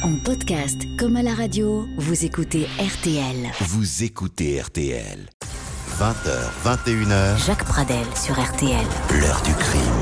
[0.00, 3.50] En podcast comme à la radio, vous écoutez RTL.
[3.60, 5.28] Vous écoutez RTL.
[5.98, 8.86] 20h, 21h, Jacques Pradel sur RTL.
[9.20, 10.01] l'heure du crime.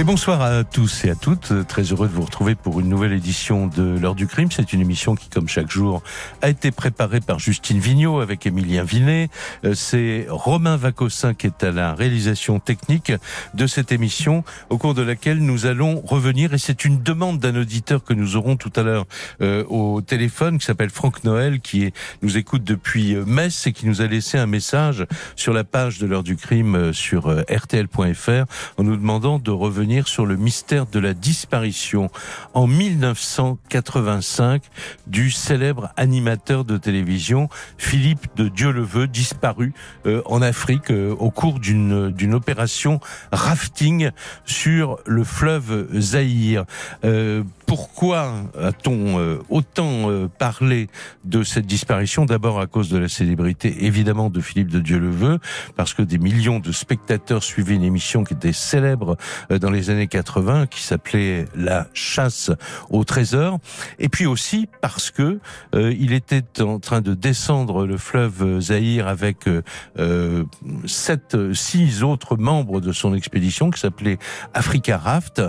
[0.00, 1.52] Et bonsoir à tous et à toutes.
[1.68, 4.50] Très heureux de vous retrouver pour une nouvelle édition de l'heure du crime.
[4.50, 6.02] C'est une émission qui, comme chaque jour,
[6.40, 9.28] a été préparée par Justine Vignot avec Émilien Vinet.
[9.66, 13.12] Euh, C'est Romain Vacossin qui est à la réalisation technique
[13.52, 16.54] de cette émission au cours de laquelle nous allons revenir.
[16.54, 19.04] Et c'est une demande d'un auditeur que nous aurons tout à l'heure
[19.42, 21.92] euh, au téléphone qui s'appelle Franck Noël qui
[22.22, 25.04] nous écoute depuis euh, Metz et qui nous a laissé un message
[25.36, 28.46] sur la page de l'heure du crime sur rtl.fr
[28.78, 32.10] en nous demandant de revenir sur le mystère de la disparition
[32.54, 34.62] en 1985
[35.08, 39.72] du célèbre animateur de télévision Philippe de Dieu-le-Veut, disparu
[40.06, 43.00] euh, en Afrique euh, au cours d'une d'une opération
[43.32, 44.10] rafting
[44.44, 46.66] sur le fleuve Zaïre.
[47.04, 50.88] Euh, pourquoi a-t-on euh, autant euh, parlé
[51.24, 52.24] de cette disparition?
[52.24, 55.38] D'abord à cause de la célébrité évidemment de Philippe de Dieu-le-Veut,
[55.76, 59.16] parce que des millions de spectateurs suivaient une émission qui était célèbre
[59.52, 62.50] euh, dans les années 80, qui s'appelait La chasse
[62.88, 63.60] au trésor,
[64.00, 65.38] et puis aussi parce que
[65.72, 70.44] il était en train de descendre le fleuve Zaïre avec euh,
[70.86, 74.18] sept, six autres membres de son expédition qui s'appelait
[74.54, 75.40] Africa Raft.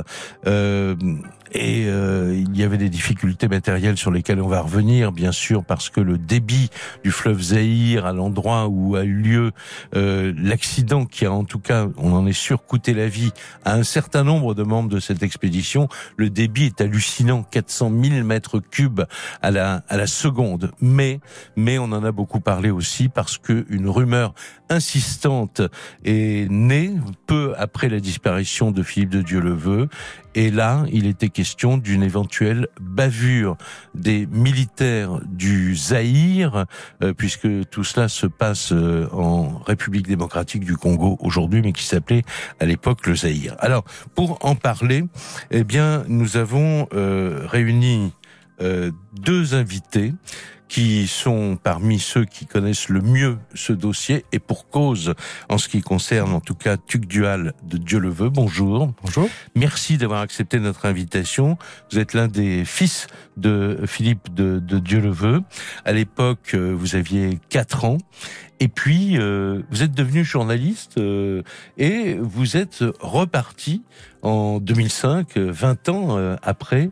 [1.51, 5.65] Et euh, il y avait des difficultés matérielles sur lesquelles on va revenir, bien sûr,
[5.65, 6.69] parce que le débit
[7.03, 9.51] du fleuve Zaïre, à l'endroit où a eu lieu
[9.95, 13.31] euh, l'accident qui a en tout cas, on en est sûr, coûté la vie
[13.65, 18.25] à un certain nombre de membres de cette expédition, le débit est hallucinant, 400 000
[18.25, 19.01] mètres cubes
[19.41, 20.71] à la, à la seconde.
[20.79, 21.19] Mais,
[21.55, 24.33] mais on en a beaucoup parlé aussi parce que une rumeur
[24.69, 25.61] insistante
[26.05, 26.93] est née
[27.27, 29.89] peu après la disparition de Philippe de Dieu-le-Veut.
[30.35, 33.57] Et là, il était question d'une éventuelle bavure
[33.95, 36.65] des militaires du Zaïre,
[37.03, 41.83] euh, puisque tout cela se passe euh, en République démocratique du Congo aujourd'hui, mais qui
[41.83, 42.23] s'appelait
[42.59, 43.55] à l'époque le Zaïre.
[43.59, 43.83] Alors,
[44.15, 45.03] pour en parler,
[45.51, 48.13] eh bien, nous avons euh, réuni
[49.13, 50.13] deux invités
[50.71, 55.15] qui sont parmi ceux qui connaissent le mieux ce dossier et pour cause
[55.49, 58.29] en ce qui concerne en tout cas Tuc Dual de Dieu le veut.
[58.29, 58.89] Bonjour.
[59.03, 59.27] Bonjour.
[59.53, 61.57] Merci d'avoir accepté notre invitation.
[61.91, 65.41] Vous êtes l'un des fils de Philippe de, de Dieu le veut.
[65.83, 67.97] À l'époque, euh, vous aviez 4 ans.
[68.61, 71.41] Et puis, euh, vous êtes devenu journaliste euh,
[71.77, 73.83] et vous êtes reparti
[74.21, 76.91] en 2005, euh, 20 ans euh, après,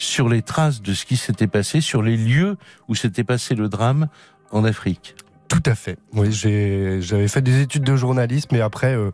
[0.00, 2.56] sur les traces de ce qui s'était passé, sur les lieux
[2.88, 4.08] où s'était passé le drame
[4.50, 5.14] en Afrique.
[5.46, 5.98] Tout à fait.
[6.14, 9.10] Oui, j'avais fait des études de journalisme et après, euh,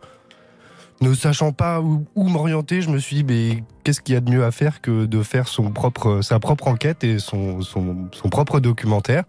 [1.01, 4.21] ne sachant pas où, où m'orienter, je me suis dit, mais qu'est-ce qu'il y a
[4.21, 8.07] de mieux à faire que de faire son propre, sa propre enquête et son, son,
[8.13, 9.23] son propre documentaire.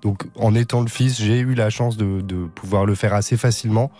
[0.00, 3.36] Donc, en étant le fils, j'ai eu la chance de, de pouvoir le faire assez
[3.36, 3.90] facilement.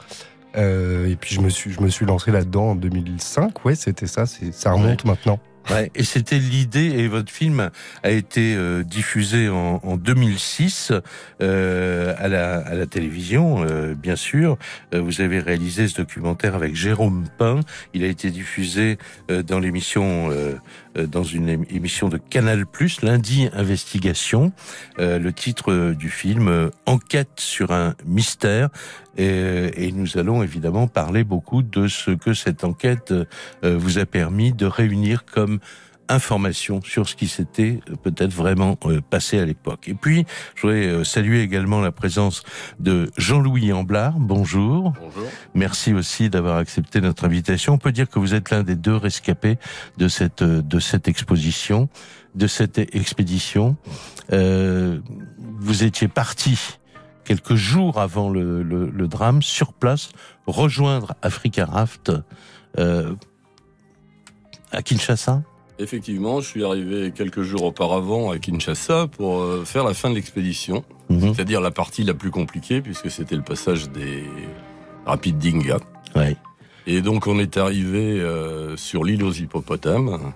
[0.57, 3.65] Euh, et puis, je me suis, je me suis lancé là-dedans en 2005.
[3.67, 4.25] Ouais, c'était ça.
[4.27, 5.39] Ça remonte maintenant.
[5.71, 7.71] Ouais, et c'était l'idée, et votre film
[8.03, 10.93] a été euh, diffusé en, en 2006
[11.41, 14.59] euh, à, la, télévision, euh, bien sûr.
[14.93, 17.61] Euh, vous avez réalisé ce documentaire avec Jérôme Pain.
[17.95, 18.99] Il a été diffusé
[19.31, 20.31] euh, dans l'émission,
[20.95, 22.65] dans une ém- émission de Canal+,
[23.03, 24.53] lundi Investigation.
[24.99, 28.69] Euh, le titre euh, du film, euh, Enquête sur un mystère.
[29.17, 34.07] Et, et nous allons évidemment parler beaucoup de ce que cette enquête euh, vous a
[34.07, 35.59] permis de réunir comme
[36.13, 39.89] information sur ce qui s'était euh, peut-être vraiment euh, passé à l'époque.
[39.89, 40.25] Et puis,
[40.55, 42.43] je voudrais euh, saluer également la présence
[42.79, 44.15] de Jean-Louis Amblard.
[44.19, 44.93] Bonjour.
[45.01, 45.29] Bonjour.
[45.55, 47.75] Merci aussi d'avoir accepté notre invitation.
[47.75, 49.59] On peut dire que vous êtes l'un des deux rescapés
[49.99, 51.89] de cette de cette exposition,
[52.35, 53.77] de cette expédition.
[54.33, 55.01] Euh,
[55.39, 56.59] vous étiez parti
[57.25, 60.11] quelques jours avant le, le, le drame sur place
[60.47, 62.13] rejoindre Africa Raft
[62.79, 63.15] euh,
[64.73, 65.43] à Kinshasa.
[65.83, 70.15] Effectivement, je suis arrivé quelques jours auparavant à Kinshasa pour euh, faire la fin de
[70.15, 71.35] l'expédition, Mhm.
[71.35, 74.25] c'est-à-dire la partie la plus compliquée puisque c'était le passage des
[75.05, 75.79] rapides d'Inga.
[76.17, 76.37] Ouais.
[76.87, 80.33] Et donc on est arrivé euh, sur l'île aux hippopotames.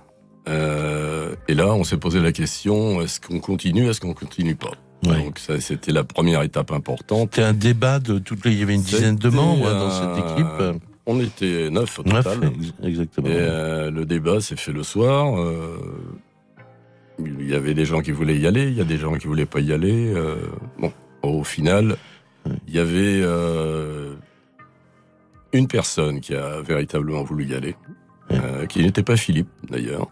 [0.48, 4.72] Euh, et là, on s'est posé la question est-ce qu'on continue, est-ce qu'on continue pas?
[5.04, 5.22] Ouais.
[5.24, 7.30] Donc ça, c'était la première étape importante.
[7.32, 8.52] C'était un débat de toutes les.
[8.52, 10.80] Il y avait une dizaine de membres hein, dans cette équipe.
[11.06, 12.52] On était neuf au total.
[12.58, 13.28] ex- exactement.
[13.28, 15.38] Et euh, le débat s'est fait le soir.
[15.40, 15.76] euh,
[17.18, 19.26] il y avait des gens qui voulaient y aller, il y a des gens qui
[19.26, 20.12] voulaient pas y aller.
[20.14, 20.36] euh,
[20.78, 20.92] bon,
[21.22, 21.96] au final,
[22.68, 23.22] il y avait
[25.52, 27.74] une personne qui a véritablement voulu y aller,
[28.68, 30.08] qui n'était pas Philippe d'ailleurs.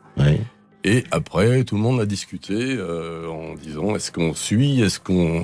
[0.84, 5.42] Et après, tout le monde a discuté en disant est-ce qu'on suit, est-ce qu'on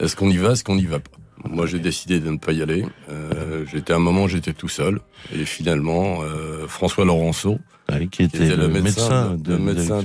[0.00, 1.10] est-ce qu'on y va, est-ce qu'on n'y va pas?
[1.48, 2.84] Moi, j'ai décidé de ne pas y aller.
[3.10, 5.00] Euh, j'étais à un moment, j'étais tout seul,
[5.34, 7.58] et finalement, euh, François Laurenceau,
[7.92, 10.00] Ouais, qui était, le, le médecin, de, médecin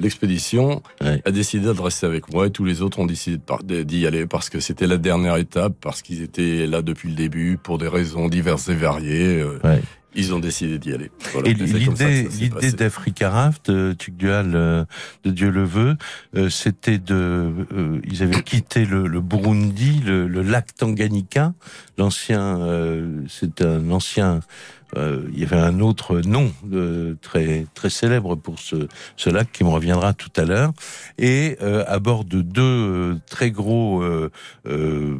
[0.00, 1.20] l'expédition, Ouais.
[1.24, 3.38] a décidé de rester avec moi, et tous les autres ont décidé
[3.84, 7.58] d'y aller parce que c'était la dernière étape, parce qu'ils étaient là depuis le début
[7.62, 9.40] pour des raisons diverses et variées.
[9.40, 9.82] euh, Ouais.
[10.16, 11.10] Ils ont décidé d'y aller.
[11.32, 11.50] Voilà.
[11.50, 14.84] Et l'idée, l'idée d'Africa Raft, euh, Tugdual euh,
[15.24, 15.96] de Dieu le veut,
[16.34, 21.52] euh, c'était de, euh, ils avaient quitté le, le Burundi, le, le lac Tanganyika,
[21.98, 24.40] l'ancien, euh, c'est un ancien,
[24.96, 29.50] euh, il y avait un autre nom euh, très très célèbre pour ce, ce lac
[29.52, 30.72] qui me reviendra tout à l'heure,
[31.18, 34.30] et euh, à bord de deux euh, très gros euh,
[34.66, 35.16] euh,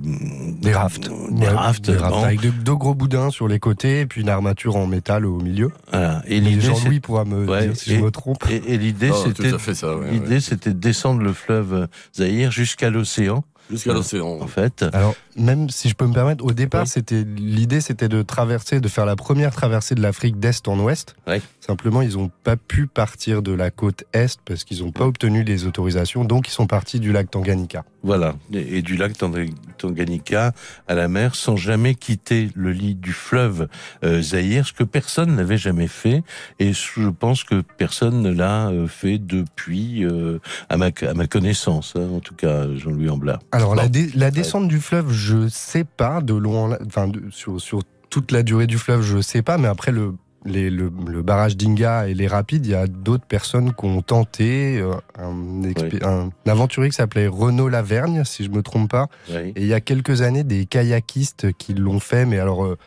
[0.63, 1.09] Des rafts.
[1.31, 4.21] des Ouais, rafts, des rafts avec deux, deux gros boudins sur les côtés et puis
[4.23, 5.71] une armature en métal au milieu.
[5.91, 6.23] voilà.
[6.27, 8.45] Et l'idée, Jean-Louis pourra me Ouais, dire si et- je me trompe.
[8.51, 9.97] Et, et l'idée, Ah, c'était, tout à fait ça.
[9.97, 10.41] ouais, l'idée, ouais.
[10.41, 14.39] c'était de descendre le fleuve Zaïre jusqu'à l'océan, Jusqu'à l'océan.
[14.41, 14.85] en fait.
[14.93, 16.87] Alors, même si je peux me permettre, au départ, Ouais.
[16.87, 21.17] c'était l'idée, c'était de traverser, de faire la première traversée de l'Afrique d'est en ouest.
[21.27, 21.43] Ouais.
[21.67, 25.43] Simplement, ils n'ont pas pu partir de la côte est parce qu'ils n'ont pas obtenu
[25.43, 27.85] les autorisations, donc ils sont partis du lac Tanganyika.
[28.05, 28.37] Voilà.
[28.53, 29.35] Et, du lac Tang-
[29.77, 30.53] Tanganyika
[30.87, 33.67] à la mer sans jamais quitter le lit du fleuve
[34.05, 36.23] euh, Zaïre, ce que personne n'avait jamais fait.
[36.61, 40.39] Et je pense que personne ne l'a euh, fait depuis, euh,
[40.69, 43.41] à, ma, à ma connaissance, hein, en tout cas, Jean-Louis Amblard.
[43.51, 43.83] Alors, Bon.
[43.83, 47.61] la, dé- la descente du fleuve, je sais pas, de loin, en- enfin, de- sur,
[47.61, 50.15] sur toute la durée du fleuve, je sais pas, mais après le,
[50.47, 54.01] les- le, le barrage d'Inga et les rapides, il y a d'autres personnes qui ont
[54.03, 55.63] tenté, euh, un,
[56.03, 59.53] un aventurier qui s'appelait Renaud Lavergne, si je me trompe pas, Oui.
[59.57, 62.79] Et il y a quelques années, des kayakistes qui l'ont fait, mais alors euh,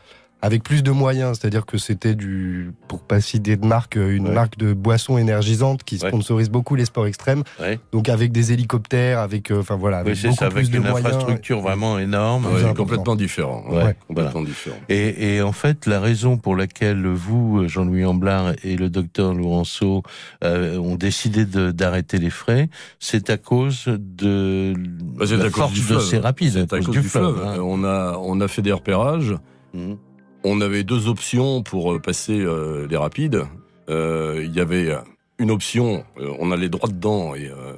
[0.41, 4.27] avec plus de moyens, c'est-à-dire que c'était du, pour pas citer de marque, euh, une
[4.29, 4.33] Ouais.
[4.33, 6.07] marque de boissons énergisantes qui Ouais.
[6.07, 7.43] sponsorise beaucoup les sports extrêmes.
[7.59, 7.77] Ouais.
[7.91, 10.71] Donc avec des hélicoptères, avec, euh, enfin voilà, Oui, avec c'est beaucoup ça, plus avec
[10.71, 11.05] de une moyens.
[11.07, 12.47] infrastructure vraiment énorme.
[12.75, 13.63] Complètement différent.
[13.69, 14.77] Ouais, Ouais, complètement différent.
[14.87, 20.03] Et, et en fait, la raison pour laquelle vous, Jean-Louis Amblard et le docteur Laurenceau
[20.45, 22.69] euh, ont décidé d'arrêter les frais,
[22.99, 24.73] c'est à cause de
[25.17, 26.01] Bah, c'est la à cause force du de fleuve.
[26.01, 27.41] ces rapides, C'est à cause du fleuve.
[27.45, 27.55] hein.
[27.57, 29.35] Euh, On a, on a fait des repérages.
[29.73, 29.97] Mhm.
[30.43, 33.43] On avait deux options pour euh, passer euh, les rapides.
[33.89, 34.89] Euh, Il y avait
[35.37, 36.03] une option,
[36.39, 37.73] on allait droit dedans et euh,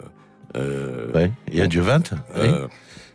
[0.58, 1.32] euh, Ouais.
[1.52, 2.68] Et adieu 20 euh,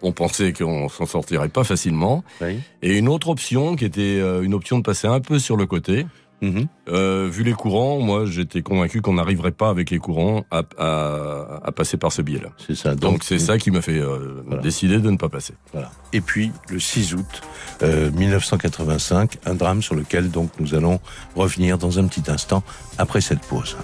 [0.02, 2.22] on pensait qu'on s'en sortirait pas facilement.
[2.40, 2.60] oui.
[2.82, 6.06] Et une autre option qui était une option de passer un peu sur le côté.
[6.42, 6.66] Mhm.
[6.88, 11.60] Euh, vu les courants, moi j'étais convaincu qu'on n'arriverait pas avec les courants à, à-
[11.64, 12.50] à passer par ce biais-là.
[12.66, 12.94] C'est ça.
[12.94, 14.62] Donc c'est ça qui m'a fait euh, Voilà.
[14.62, 15.54] décider de ne pas passer.
[15.72, 15.90] Voilà.
[16.12, 17.42] Et puis le 6 août
[17.82, 21.00] euh, 1985, un drame sur lequel donc nous allons
[21.34, 22.62] revenir dans un petit instant
[22.98, 23.76] après cette pause.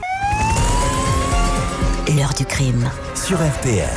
[2.14, 2.90] L'heure du crime.
[3.14, 3.88] Sur RTL.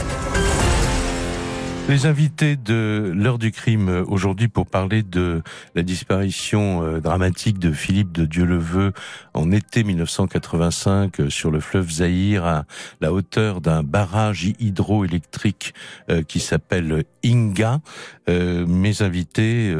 [1.87, 5.43] Les invités de l'heure du crime euh, aujourd'hui pour parler de
[5.75, 8.91] la disparition euh, dramatique de Philippe de Dieuleveux
[9.35, 12.65] en été 1985 euh, sur le fleuve Zaïre à
[13.01, 15.75] la hauteur d'un barrage hydroélectrique
[16.27, 17.79] qui s'appelle Inga.
[18.27, 19.73] Mes invités,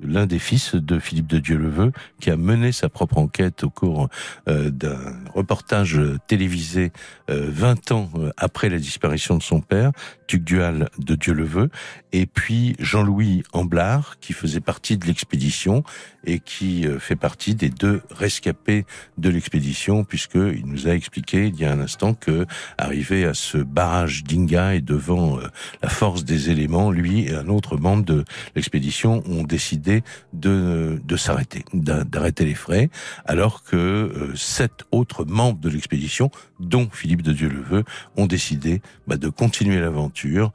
[0.00, 4.08] l'un des fils de Philippe de Dieuleveux qui a mené sa propre enquête au cours
[4.46, 4.98] d'un
[5.34, 6.92] reportage télévisé
[7.30, 9.92] euh, 20 ans après la disparition de son père,
[10.26, 11.70] Tugdual de Dieuleveux,
[12.12, 15.84] et puis Jean-Louis Amblard, qui faisait partie de l'expédition
[16.24, 18.84] et qui euh, fait partie des deux rescapés
[19.18, 22.46] de l'expédition, puisqu'il nous a expliqué il y a un instant que,
[22.78, 25.46] arrivé à ce barrage d'Inga et devant euh,
[25.82, 28.24] la force des éléments, lui et un autre membre de
[28.54, 30.02] l'expédition ont décidé
[30.32, 32.90] de, de s'arrêter, d'a- d'arrêter les frais,
[33.24, 37.84] alors que euh, sept autres membres de l'expédition, dont Philippe de Dieuleveux,
[38.16, 40.52] ont décidé bah, de continuer l'aventure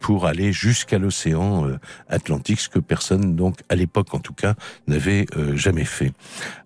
[0.00, 1.78] pour aller jusqu'à l'océan euh,
[2.08, 4.54] Atlantique, ce que personne, donc à l'époque en tout cas,
[4.86, 6.12] n'avait euh, jamais fait.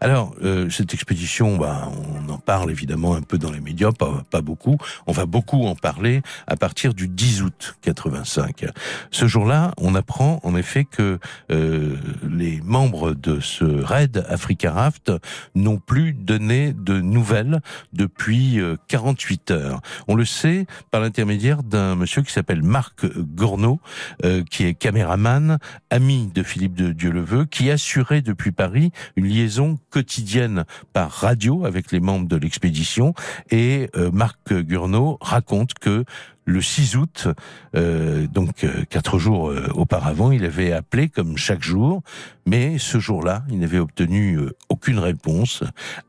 [0.00, 1.90] Alors, euh, cette expédition, bah,
[2.26, 4.78] on en parle évidemment un peu dans les médias, pas, pas beaucoup.
[5.06, 8.66] On va beaucoup en parler à partir du 10 août 85.
[9.10, 11.18] Ce jour-là, on apprend en effet que
[11.50, 11.96] euh,
[12.28, 15.12] les membres de ce raid Africa Raft
[15.54, 17.60] n'ont plus donné de nouvelles
[17.92, 19.80] depuis euh, 48 heures.
[20.08, 23.80] On le sait par l'intermédiaire d'un monsieur qui s'appelle Marc Gournaud,
[24.24, 25.58] euh, qui est caméraman,
[25.90, 31.92] ami de Philippe de Dieuleveux, qui assurait depuis Paris une liaison quotidienne par radio avec
[31.92, 33.14] les membres de l'expédition.
[33.50, 36.04] Et euh, Marc Gournaud raconte que
[36.44, 37.28] le 6 août,
[37.76, 42.02] euh, donc euh, quatre jours euh, auparavant, il avait appelé comme chaque jour,
[42.46, 45.62] mais ce jour-là, il n'avait obtenu aucune réponse.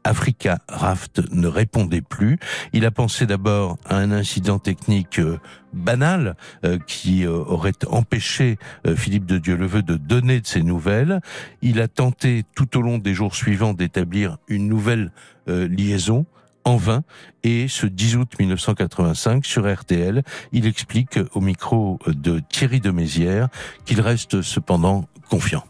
[0.04, 2.40] Africa Raft ne répondait plus.
[2.74, 5.22] Il a pensé d'abord à un incident technique
[5.74, 6.36] banal
[6.88, 8.58] qui aurait empêché
[8.96, 11.22] Philippe de Dieu-le-Veut de donner de ses nouvelles.
[11.62, 15.12] Il a tenté tout au long des jours suivants d'établir une nouvelle
[15.46, 16.26] liaison
[16.66, 17.04] en vain.
[17.44, 23.50] Et ce 10 août 1985, sur RTL, il explique au micro de Thierry de Mézières
[23.86, 25.66] qu'il reste cependant confiant.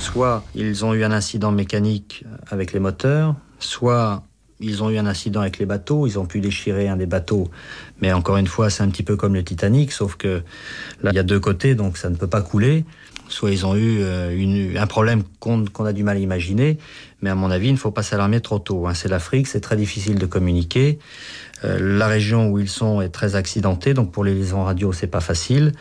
[0.00, 4.22] Soit ils ont eu un incident mécanique avec les moteurs, soit
[4.60, 7.50] ils ont eu un incident avec les bateaux, ils ont pu déchirer un des bateaux.
[8.00, 10.42] Mais encore une fois, c'est un petit peu comme le Titanic, sauf que
[11.02, 12.84] là, il y a deux côtés, donc ça ne peut pas couler
[13.28, 16.78] soit ils ont eu euh, un problème qu'on a du mal à imaginer,
[17.22, 18.86] mais à mon avis, il ne faut pas s'alarmer trop tôt.
[18.86, 18.94] Hein.
[18.94, 20.98] C'est l'Afrique, c'est très difficile de communiquer.
[21.64, 25.06] Euh, la région où ils sont est très accidentée, donc pour les liaisons radio, c'est
[25.06, 25.72] pas facile.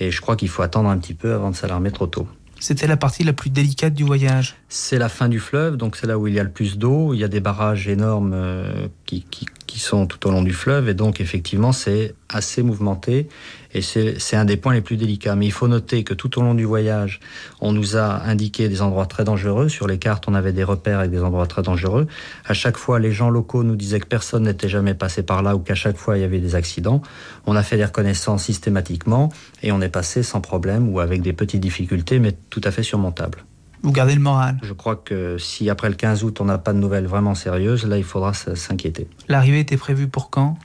[0.00, 2.26] Et je crois qu'il faut attendre un petit peu avant de s'alarmer trop tôt.
[2.60, 4.56] C'était la partie la plus délicate du voyage?
[4.68, 7.12] C'est la fin du fleuve, donc c'est là où il y a le plus d'eau.
[7.12, 9.24] Il y a des barrages énormes euh, qui,
[9.66, 13.28] qui, sont tout au long du fleuve, et donc effectivement c'est assez mouvementé.
[13.76, 15.34] Et c'est un des points les plus délicats.
[15.34, 17.18] Mais il faut noter que tout au long du voyage,
[17.60, 19.68] on nous a indiqué des endroits très dangereux.
[19.68, 22.06] Sur les cartes, on avait des repères avec des endroits très dangereux.
[22.46, 25.56] À chaque fois, les gens locaux nous disaient que personne n'était jamais passé par là
[25.56, 27.02] ou qu'à chaque fois, il y avait des accidents.
[27.46, 31.32] On a fait des reconnaissances systématiquement et on est passé sans problème ou avec des
[31.32, 33.44] petites difficultés, mais tout à fait surmontables.
[33.84, 36.72] Vous gardez le moral Je crois que si après le 15 août, on n'a pas
[36.72, 39.08] de nouvelles vraiment sérieuses, là, il faudra s'inquiéter.
[39.28, 40.56] L'arrivée était prévue pour quand?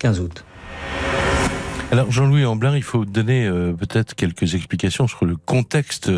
[0.00, 0.44] 15 août.
[1.92, 6.10] Alors Jean-Louis Amblin, il faut donner euh, peut-être quelques explications sur le contexte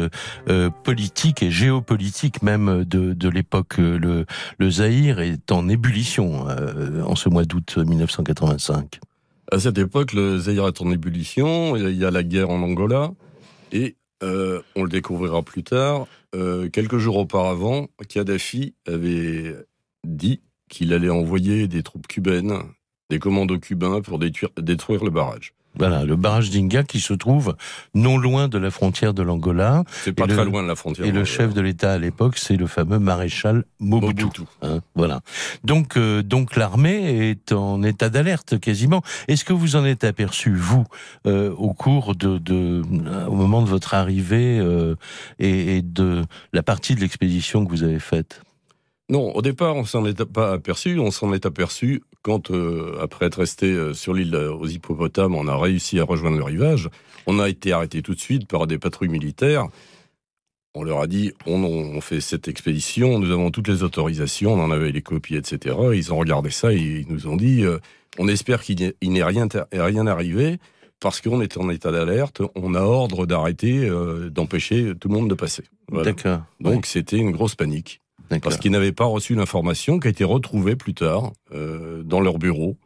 [0.49, 3.77] euh, politique et géopolitique même de, de l'époque.
[3.77, 4.25] Le,
[4.59, 8.99] le Zaïre est en ébullition euh, en ce mois d'août 1985.
[9.53, 11.77] À cette époque, le Zaïre est en ébullition.
[11.77, 13.11] Il y a la guerre en Angola
[13.73, 16.07] et on le découvrira plus tard.
[16.73, 19.55] quelques jours auparavant, Kadhafi avait
[20.05, 22.63] dit qu'il allait envoyer des troupes cubaines,
[23.11, 25.56] des commandos cubains pour détruire, détruire le barrage.
[25.79, 27.57] Voilà, le barrage d'Inga qui se trouve
[27.95, 29.85] non loin de la frontière de l'Angola.
[30.05, 31.07] C'est pas très loin de la frontière.
[31.07, 34.43] Et le chef de l'État à l'époque, c'est le fameux maréchal Mobutu.
[34.63, 35.21] Hein, voilà.
[35.65, 39.03] Donc, euh, donc l'armée est en état d'alerte quasiment.
[39.29, 40.85] Est-ce que vous en êtes aperçu vous
[41.27, 42.83] euh, au cours de, de,
[43.29, 44.95] au moment de votre arrivée euh,
[45.39, 48.43] et, et de la partie de l'expédition que vous avez faite?
[49.09, 50.99] Non, au départ, on s'en est pas aperçu.
[50.99, 55.37] On s'en est aperçu quand, euh, après être resté euh, sur l'île euh, aux hippopotames,
[55.37, 56.91] on a réussi à rejoindre le rivage.
[57.29, 59.69] On a été arrêté tout de suite par des patrouilles militaires.
[60.75, 64.73] On leur a dit on, fait cette expédition, nous avons toutes les autorisations, on en
[64.73, 65.77] avait les copies, etc.
[65.95, 67.65] Ils ont regardé ça et ils nous ont dit
[68.19, 70.59] on espère qu'il n'est rien, rien arrivé
[71.01, 73.89] parce qu'on est en état d'alerte, on a ordre d'arrêter,
[74.31, 75.63] d'empêcher tout le monde de passer.
[75.91, 76.41] D'accord.
[76.61, 78.03] Donc c'était une grosse panique
[78.43, 82.39] parce qu'ils n'avaient pas reçu l'information qui a été retrouvée plus tard euh, dans leur
[82.39, 82.77] bureau.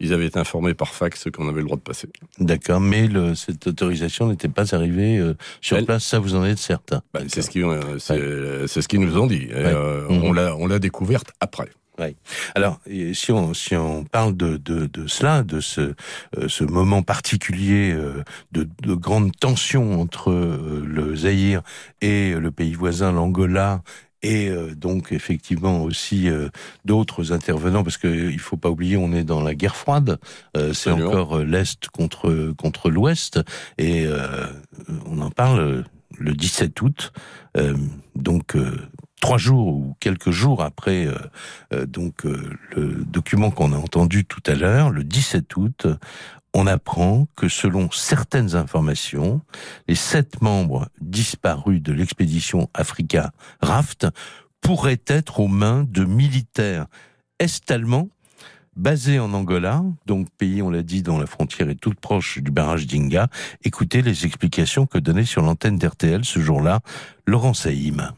[0.00, 2.08] Ils avaient été informés par fax qu'on avait le droit de passer.
[2.38, 6.58] D'accord, mais le, cette autorisation n'était pas arrivée euh, sur place, ça vous en êtes
[6.58, 7.98] certain bah, C'est ce qu'ils euh,
[8.66, 9.48] c'est ce qu'ils nous ont dit.
[9.52, 10.24] Euh, mhm.
[10.24, 11.70] On l'a on l'a découverte après.
[11.98, 12.16] Ouais.
[12.54, 12.80] Alors,
[13.12, 15.94] si on si on parle de de, de cela, de ce
[16.38, 21.62] euh, ce moment particulier euh, de, de grande tension entre le Zaïre
[22.00, 23.82] et le pays voisin, l'Angola,
[24.22, 26.48] et euh, donc effectivement aussi euh,
[26.84, 30.18] d'autres intervenants parce qu'il faut pas oublier on est dans la guerre froide.
[30.56, 33.40] Euh, c'est encore l'est contre contre l'ouest.
[33.78, 34.06] Et
[35.06, 35.84] on en parle
[36.18, 37.12] le 17 août.
[38.14, 38.56] Donc
[39.20, 41.08] trois jours ou quelques jours après
[41.86, 45.86] donc le document qu'on a entendu tout à l'heure le 17 août
[46.54, 49.40] on apprend que selon certaines informations,
[49.88, 54.06] les sept membres disparus de l'expédition Africa Raft
[54.60, 56.86] pourraient être aux mains de militaires
[57.38, 58.08] est-allemands
[58.76, 62.50] basés en Angola, donc pays, on l'a dit, dont la frontière est toute proche du
[62.50, 63.28] barrage d'Inga.
[63.64, 66.80] Écoutez les explications que donnait sur l'antenne d'RTL ce jour-là
[67.26, 68.12] Laurent Saïm.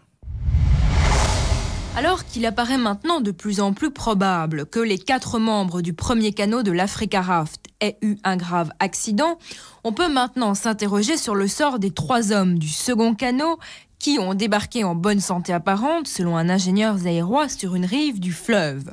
[1.95, 6.33] Alors qu'il apparaît maintenant de plus en plus probable que les quatre membres du premier
[6.33, 9.39] canot de l'Africa Raft aient eu un grave accident,
[9.85, 13.59] on peut maintenant s'interroger sur le sort des trois hommes du second canot
[14.03, 18.33] qui ont débarqué en bonne santé apparente, selon un ingénieur zaïrois, sur une rive du
[18.33, 18.93] fleuve.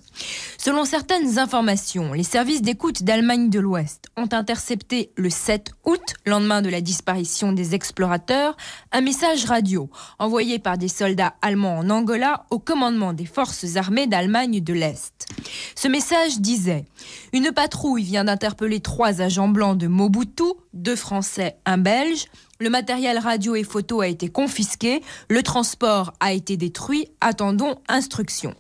[0.60, 6.62] Selon certaines informations, les services d'écoute d'Allemagne de l'Ouest ont intercepté le 7 août, lendemain
[6.62, 8.56] de la disparition des explorateurs,
[8.92, 9.90] un message radio
[10.20, 15.26] envoyé par des soldats allemands en Angola au commandement des forces armées d'Allemagne de l'Est.
[15.74, 16.86] Ce message disait
[17.34, 22.28] Une patrouille vient d'interpeller trois agents blancs de Mobutu, deux Français, un Belge.
[22.62, 28.54] Le matériel radio et photo a été confisqué, le transport a été détruit, attendons instruction.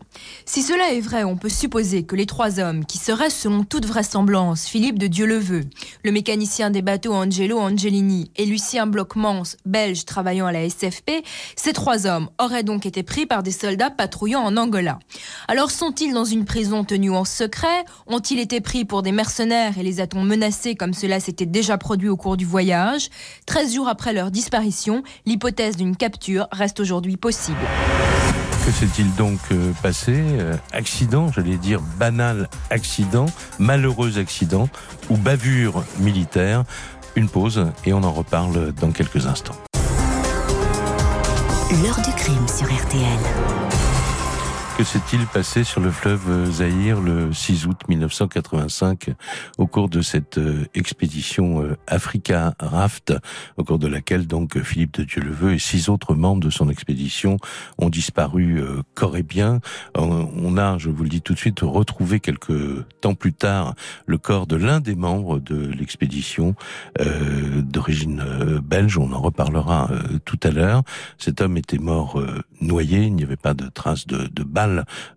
[0.45, 3.85] Si cela est vrai, on peut supposer que les trois hommes, qui seraient selon toute
[3.85, 5.65] vraisemblance Philippe de Dieuleveux,
[6.05, 11.11] le mécanicien des bateaux Angelo Angelini et Lucien Blochmans, belge travaillant à la SFP,
[11.57, 14.99] ces trois hommes auraient donc été pris par des soldats patrouillant en Angola.
[15.49, 17.83] Alors sont-ils dans une prison tenue en secret?
[18.07, 22.07] Ont-ils été pris pour des mercenaires et les a-t-on menacés comme cela s'était déjà produit
[22.07, 23.09] au cours du voyage?
[23.45, 27.57] 13 jours après leur disparition, l'hypothèse d'une capture reste aujourd'hui possible.
[28.65, 33.25] Que s'est-il donc euh, passé Euh, Accident, j'allais dire banal accident,
[33.57, 34.69] malheureux accident
[35.09, 36.63] ou bavure militaire?
[37.15, 39.55] Une pause et on en reparle dans quelques instants.
[41.83, 43.68] L'heure du crime sur RTL.
[44.79, 49.09] Que s'est-il passé sur le fleuve Zaïre le 6 août 1985
[49.57, 53.13] au cours de cette euh, expédition euh, Africa Raft,
[53.57, 57.35] au cours de laquelle donc Philippe de Dieuleveux et six autres membres de son expédition
[57.77, 59.59] ont disparu euh, corps et bien.
[59.95, 64.17] On a, je vous le dis tout de suite, retrouvé quelques temps plus tard le
[64.17, 66.55] corps de l'un des membres de l'expédition
[66.97, 68.97] d'origine belge.
[68.97, 69.89] On en reparlera
[70.23, 70.83] tout à l'heure.
[71.17, 72.21] Cet homme était mort
[72.61, 73.03] noyé.
[73.03, 74.68] Il n'y avait pas de traces de, de balles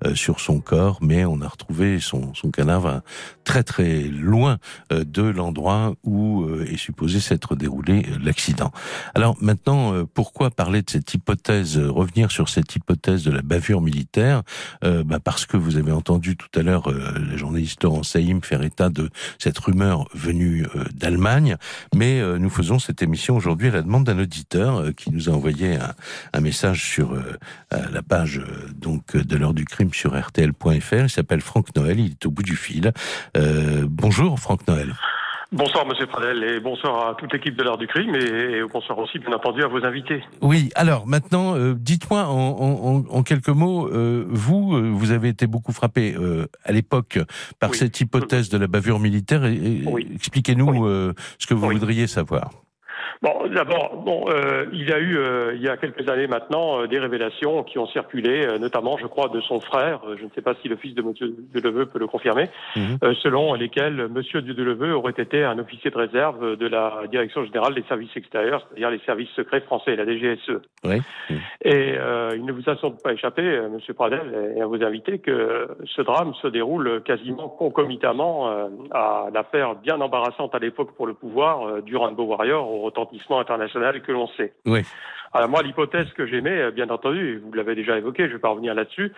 [0.04, 3.02] euh, sur son corps, mais on a retrouvé son, son cadavre
[3.44, 4.58] très très loin
[4.92, 8.72] euh, de l'endroit où euh, est supposé s'être déroulé l'accident.
[9.14, 14.42] Alors maintenant, pourquoi parler de cette hypothèse, revenir sur cette hypothèse de la bavure militaire
[14.82, 18.88] bah Parce que vous avez entendu tout à l'heure le journaliste Laurent Saïm faire état
[18.88, 21.56] de cette rumeur venue d'Allemagne,
[21.94, 25.76] mais nous faisons cette émission aujourd'hui à la demande d'un auditeur qui nous a envoyé
[25.76, 25.94] un,
[26.32, 27.16] un message sur
[27.70, 28.40] la page
[28.74, 30.94] donc de l'heure du crime sur rtl.fr.
[30.94, 32.92] Il s'appelle Franck Noël, il est au bout du fil.
[33.36, 34.94] Euh, bonjour Franck Noël.
[35.50, 39.18] Bonsoir Monsieur Pradel et bonsoir à toute l'équipe de l'heure du crime et, bonsoir aussi
[39.18, 40.22] bien entendu à vos invités.
[40.40, 45.28] Oui, alors maintenant, euh, dites-moi en, en- en quelques mots, euh, vous, euh, vous avez
[45.28, 46.16] été beaucoup frappé
[46.64, 47.18] à l'époque
[47.60, 47.76] par Oui.
[47.76, 49.44] cette hypothèse de la bavure militaire.
[49.44, 50.08] Et, et Oui.
[50.14, 51.12] Expliquez-nous Oui.
[51.38, 52.50] ce que vous voudriez savoir.
[53.22, 56.80] Bon, d'abord, bon, euh, il y a eu euh, il y a quelques années maintenant
[56.82, 60.00] euh, des révélations qui ont circulé, euh, notamment, je crois, de son frère.
[60.08, 62.98] euh, je ne sais pas si le fils de Monsieur Deleveux peut le confirmer, Mhm.
[63.04, 67.74] euh, selon lesquels Monsieur Deleveux aurait été un officier de réserve de la Direction générale
[67.74, 70.60] des services extérieurs, c'est-à-dire les services secrets français, la DGSE.
[70.84, 71.00] Oui.
[71.64, 74.82] Et euh, il ne vous a sans doute pas échappé, Monsieur Pradel, et à vos
[74.82, 80.92] invités, que ce drame se déroule quasiment concomitamment euh, à l'affaire bien embarrassante à l'époque
[80.96, 84.52] pour le pouvoir euh, du Rainbow Warrior au retentissement international que l'on sait.
[84.66, 84.82] Oui.
[85.34, 88.32] Alors moi, l'hypothèse que j'aimais, euh, bien entendu, et vous l'avez déjà évoqué, je ne
[88.34, 89.12] vais pas revenir là-dessus,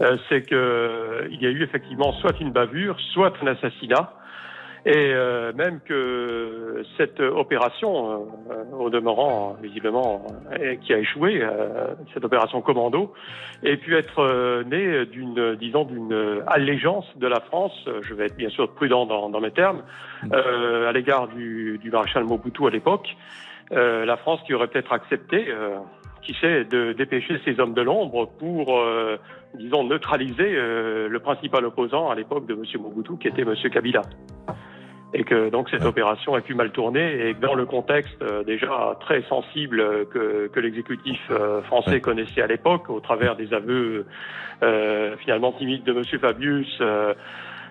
[0.00, 4.12] euh, c'est que euh, il y a eu effectivement soit une bavure, soit un assassinat,
[4.86, 11.94] et euh, même que cette opération, euh, au demeurant visiblement, euh, qui a échoué, euh,
[12.14, 13.12] cette opération commando,
[13.62, 17.88] ait pu être euh, née d'une, disons, d'une allégeance de la France.
[18.02, 19.82] Je vais être bien sûr prudent dans, dans mes termes,
[20.32, 23.16] euh, à l'égard du, du maréchal Mobutu à l'époque.
[23.72, 25.76] Euh, la France qui aurait peut-être accepté, euh,
[26.22, 29.16] qui sait, de dépêcher ses hommes de l'ombre pour, euh,
[29.54, 32.64] disons, neutraliser euh, le principal opposant à l'époque de M.
[32.82, 33.54] Mobutu, qui était M.
[33.72, 34.02] Kabila.
[35.12, 38.44] Et que donc cette opération a pu mal tourner et que dans le contexte euh,
[38.44, 42.00] déjà très sensible que, que l'exécutif euh, français Ouais.
[42.00, 44.06] connaissait à l'époque, au travers des aveux
[44.62, 46.04] euh, finalement timides de M.
[46.20, 47.14] Fabius, euh,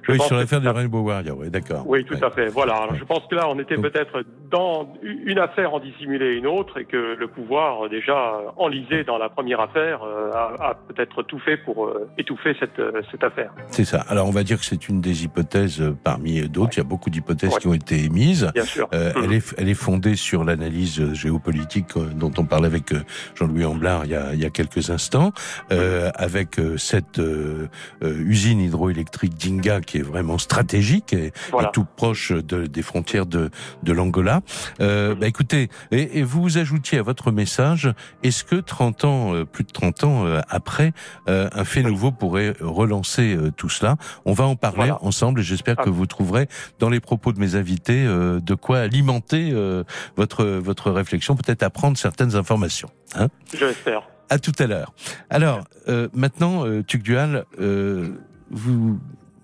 [0.04, 1.84] je Oui, sur l'affaire du ça- Rainbow Warrior, oui, d'accord.
[1.88, 2.24] oui, tout Ouais.
[2.24, 2.48] à fait.
[2.48, 2.76] Voilà.
[2.76, 6.48] Alors, je pense que là, on était Donc- peut-être dans une affaire en dissimulait une
[6.48, 11.24] autre et que le pouvoir, déjà enlisé dans la première affaire, euh, a, a peut-être
[11.24, 13.52] tout fait pour euh, étouffer cette, euh, cette affaire.
[13.68, 14.02] C'est ça.
[14.08, 16.72] Alors on va dire que c'est une des hypothèses parmi d'autres.
[16.74, 18.50] Il y a beaucoup d'hypothèses qui ont été émises.
[18.54, 18.88] Bien sûr.
[18.94, 22.94] Euh, elle, est, elle est fondée sur l'analyse géopolitique dont on parlait avec
[23.36, 25.32] Jean-Louis Amblard il y a, il y a quelques instants,
[25.72, 27.68] euh, avec cette euh,
[28.02, 31.67] usine hydroélectrique d'Inga qui est vraiment stratégique et, Voilà.
[31.67, 33.49] et tout proche de, des frontières de,
[33.84, 34.41] de l'Angola.
[34.82, 37.91] Euh, bah, écoutez, et, et vous vous ajoutiez à votre message,
[38.23, 40.93] est-ce que 30 ans, euh, plus de 30 ans euh, après,
[41.28, 43.97] euh, un fait nouveau pourrait relancer tout cela?
[44.25, 45.04] On va en parler Voilà.
[45.04, 45.84] ensemble et j'espère Ah.
[45.84, 46.47] que vous trouverez
[46.80, 49.84] dans les propos de mes invités euh, de quoi alimenter euh,
[50.15, 52.89] votre votre réflexion, peut-être apprendre certaines informations.
[53.15, 54.04] Hein Je l'espère.
[54.30, 54.93] à tout à l'heure.
[55.30, 58.10] Alors euh, maintenant, euh, Tuc Dual, euh,
[58.52, 58.99] vous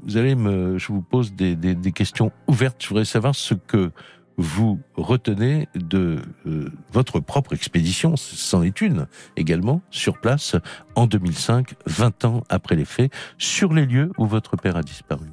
[0.06, 2.82] vous allez me, je vous pose des, des, questions ouvertes.
[2.82, 3.92] Je voudrais savoir ce que
[4.38, 10.56] vous retenez de euh, votre propre expédition, c'en est une également, sur place,
[10.96, 15.28] en 2005, 20 ans après les faits, sur les lieux où votre père a disparu.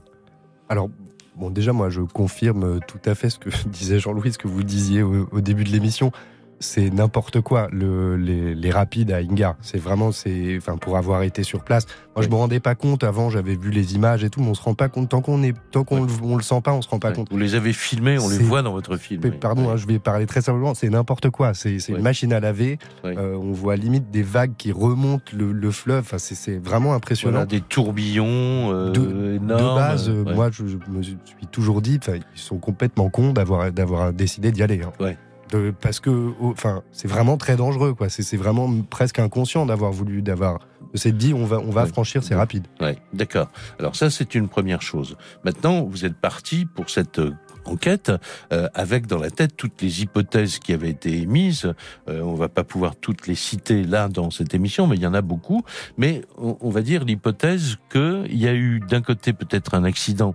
[0.69, 0.89] Alors,
[1.35, 4.63] Bon, déjà, moi, je confirme tout à fait ce que disait Jean-Louis, ce que vous
[4.63, 6.13] disiez au début de l'émission
[6.63, 9.57] c'est n'importe quoi le, les, les, rapides à Inga.
[9.61, 11.87] C'est vraiment, c'est, enfin, pour avoir été sur place.
[12.15, 13.31] Moi, je me rendais pas compte avant.
[13.31, 15.55] J'avais vu les images et tout, mais on se rend pas compte tant qu'on est,
[15.71, 16.37] tant qu'on ouais.
[16.37, 17.15] le sent pas, on se rend pas ouais.
[17.15, 17.29] compte.
[17.31, 19.23] Vous les avez filmés, on les voit dans votre film.
[19.41, 20.75] Pardon, hein, je vais parler très simplement.
[20.75, 21.55] C'est n'importe quoi.
[21.55, 22.79] C'est une machine à laver.
[23.05, 26.01] Euh, on voit limite des vagues qui remontent le, le fleuve.
[26.01, 27.33] Enfin, c'est vraiment impressionnant.
[27.33, 29.61] Voilà, des tourbillons euh, de, énormes.
[29.61, 31.17] De base, moi, je, je, me suis
[31.51, 34.81] toujours dit, ils sont complètement cons d'avoir d'avoir décidé d'y aller.
[34.83, 35.15] Hein.
[35.53, 40.23] De, parce que enfin c'est vraiment très dangereux quoi c'est vraiment presque inconscient d'avoir voulu
[40.23, 40.61] d'avoir
[40.95, 41.89] de s'être dit on va on va ouais.
[41.89, 46.65] franchir c'est rapide ouais d'accord alors ça c'est une première chose maintenant vous êtes parti
[46.65, 47.21] pour cette
[47.65, 48.13] enquête
[48.53, 51.73] euh, avec dans la tête toutes les hypothèses qui avaient été émises.
[52.09, 55.07] Euh, on va pas pouvoir toutes les citer là dans cette émission, mais il y
[55.07, 55.63] en a beaucoup.
[55.97, 60.35] Mais on, on va dire l'hypothèse qu'il y a eu d'un côté peut-être un accident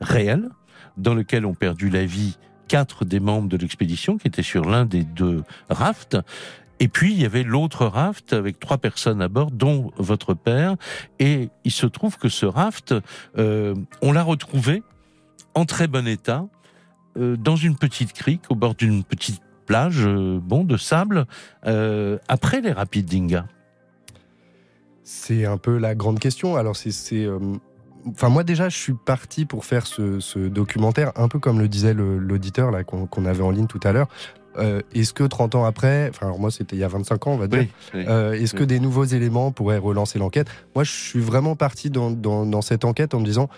[0.00, 0.48] réel
[0.96, 2.36] dans lequel ont perdu la vie
[2.72, 6.16] quatre des membres de l'expédition qui étaient sur l'un des deux rafts.
[6.80, 10.76] Et puis, il y avait l'autre raft avec trois personnes à bord, dont votre père.
[11.18, 12.94] Et il se trouve que ce raft,
[13.36, 14.82] euh, on l'a retrouvé
[15.52, 16.46] en très bon état,
[17.18, 21.26] euh, dans une petite crique, au bord d'une petite plage, euh, bon, de sable,
[22.26, 23.48] après les rapides d'Inga.
[25.04, 26.56] C'est un peu la grande question.
[26.56, 27.28] Alors, c'est
[28.06, 31.68] Enfin, moi déjà, je suis parti pour faire ce, ce documentaire, un peu comme le
[31.68, 34.08] disait l'auditeur là qu'on qu avait en ligne tout à l'heure.
[34.58, 37.36] Euh, est-ce que 30 ans après, enfin moi c'était il y a 25 ans on
[37.38, 38.60] va dire, oui, oui, euh, est-ce oui.
[38.60, 40.48] que des nouveaux éléments pourraient relancer l'enquête?
[40.74, 43.48] Moi je suis vraiment parti dans, dans, dans, cette enquête en me disant,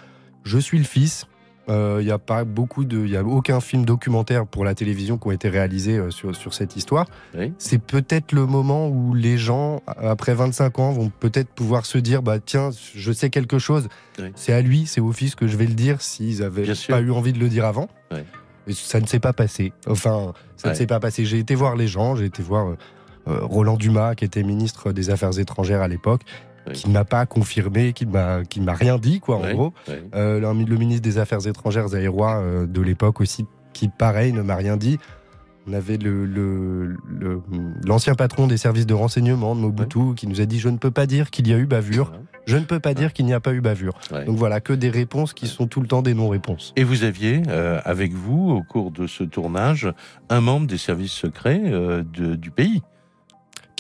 [0.45, 1.27] je suis le fils,
[1.69, 4.75] il euh, n'y a pas beaucoup de, il y a aucun film documentaire pour la
[4.75, 7.07] télévision qui ont été réalisés euh, sur, sur cette histoire.
[7.35, 7.53] Oui.
[7.59, 12.23] C'est peut-être le moment où les gens, après 25 ans, vont peut-être pouvoir se dire,
[12.23, 13.89] bah tiens, je sais quelque chose.
[14.19, 14.27] Oui.
[14.35, 16.79] C'est à lui, c'est au fils que je vais le dire s'ils avaient Bien pas
[16.79, 16.97] sûr.
[16.99, 17.89] eu envie de le dire avant.
[18.13, 18.21] Oui.
[18.67, 19.73] Et ça ne s'est pas passé.
[19.87, 21.25] Enfin, ça ne s'est pas passé.
[21.25, 22.77] J'ai été voir les gens, j'ai été voir
[23.27, 26.23] euh, Roland Dumas, qui était ministre des Affaires étrangères à l'époque,
[26.67, 26.73] Oui.
[26.73, 29.53] qui ne m'a pas confirmé, qui ne m'a qui m'a rien dit, quoi, en Oui.
[29.53, 29.73] gros.
[29.89, 29.95] Oui.
[30.15, 34.43] Euh, le, le ministre des Affaires étrangères, Zaïrois, euh, de l'époque aussi, qui pareil ne
[34.43, 34.99] m'a rien dit.
[35.67, 37.41] On avait le- le- le-
[37.87, 40.91] l'ancien patron des services de renseignement de Mobutu qui nous a dit Je ne peux
[40.91, 42.13] pas dire qu'il y a eu bavure,
[42.47, 43.95] je ne peux pas dire qu'il n'y a pas eu bavure.
[44.13, 44.27] Ouais.
[44.27, 46.75] Donc voilà, que des réponses qui sont tout le temps des non-réponses.
[46.77, 49.91] Et vous aviez euh, avec vous, au cours de ce tournage,
[50.29, 52.83] un membre des services secrets euh, de- du pays.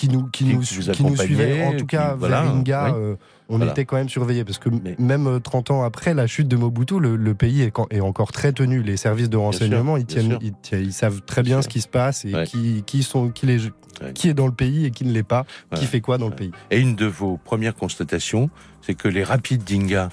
[0.09, 0.61] Qui nous, qui Qui nous,
[0.93, 2.93] qui nous suivaient, en tout cas voilà, vers Inga, oui.
[2.97, 3.15] euh,
[3.49, 3.73] on Voilà.
[3.73, 6.57] était quand même surveillés parce que Mais- même euh, 30 ans après la chute de
[6.57, 8.83] Mobutu, le, le pays est, quand- est encore très tenu.
[8.83, 10.39] Les services de renseignement, ils, tiennent, sûr.
[10.43, 12.45] ils, tiennent- ils savent très bien Bien ce qui se passe et Ouais.
[12.47, 13.67] qui, qui, sont, qui, les,
[14.03, 14.13] Ouais.
[14.13, 16.35] qui est dans le pays et qui ne l'est pas, qui fait quoi dans le
[16.35, 16.51] pays.
[16.71, 18.51] Et une de vos premières constatations,
[18.83, 20.09] c'est que les rapides d'Inga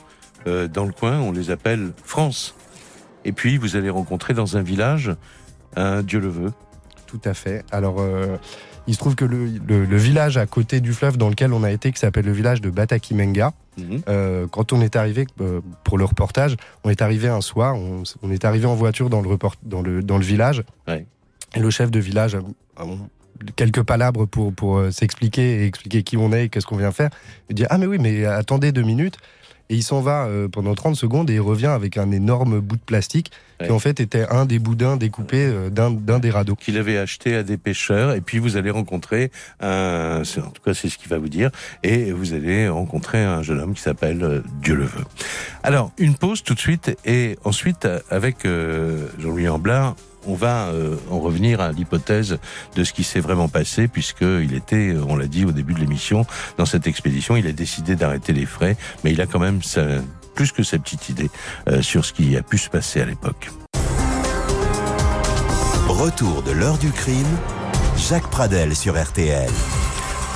[0.48, 2.54] euh, dans le coin, on les appelle France.
[3.26, 5.16] Et puis vous allez rencontrer dans un village
[5.76, 6.52] un Dieu le veut.
[7.08, 7.64] Tout à fait.
[7.72, 8.38] Alors, euh,
[8.88, 11.64] il se trouve que le, le- le village à côté du fleuve dans lequel on
[11.64, 14.02] a été, qui s'appelle le village de Batakimenga, Mhm.
[14.10, 18.04] Euh, quand on est arrivé euh, pour le reportage, on est arrivé un soir, on,
[18.22, 20.62] on est arrivé en voiture dans le, report, dans le, dans le village.
[20.90, 21.06] Ouais.
[21.56, 22.40] Et le chef de village a,
[22.76, 22.84] a
[23.56, 27.12] quelques palabres pour, pour s'expliquer et expliquer qui on est et qu'est-ce qu'on vient faire.
[27.50, 29.16] Il dit Ah, mais oui, mais attendez deux minutes.
[29.72, 32.76] Et il s'en va euh, pendant 30 secondes et il revient avec un énorme bout
[32.76, 33.32] de plastique
[33.62, 33.68] Ouais.
[33.68, 36.56] qui en fait était un des boudins découpés euh, d'un des radeaux.
[36.56, 38.14] qu'il avait acheté à des pêcheurs.
[38.14, 41.52] Et puis vous allez rencontrer un, en tout cas c'est ce qu'il va vous dire,
[41.84, 45.06] et vous allez rencontrer un jeune homme qui s'appelle euh, Dieu le veut.
[45.64, 51.20] Alors une pause tout de suite, et ensuite avec Jean-Louis Amblard, on va euh, en
[51.20, 52.38] revenir à l'hypothèse
[52.76, 55.80] de ce qui s'est vraiment passé, puisqu'il était, euh, on l'a dit au début de
[55.80, 56.26] l'émission,
[56.58, 59.60] dans cette expédition, il a décidé d'arrêter les frais, mais il a quand même
[60.36, 61.30] plus que sa petite idée
[61.70, 63.50] euh, sur ce qui a pu se passer à l'époque.
[65.88, 67.38] Retour de l'heure du crime,
[67.98, 69.52] Jacques Pradel sur RTL.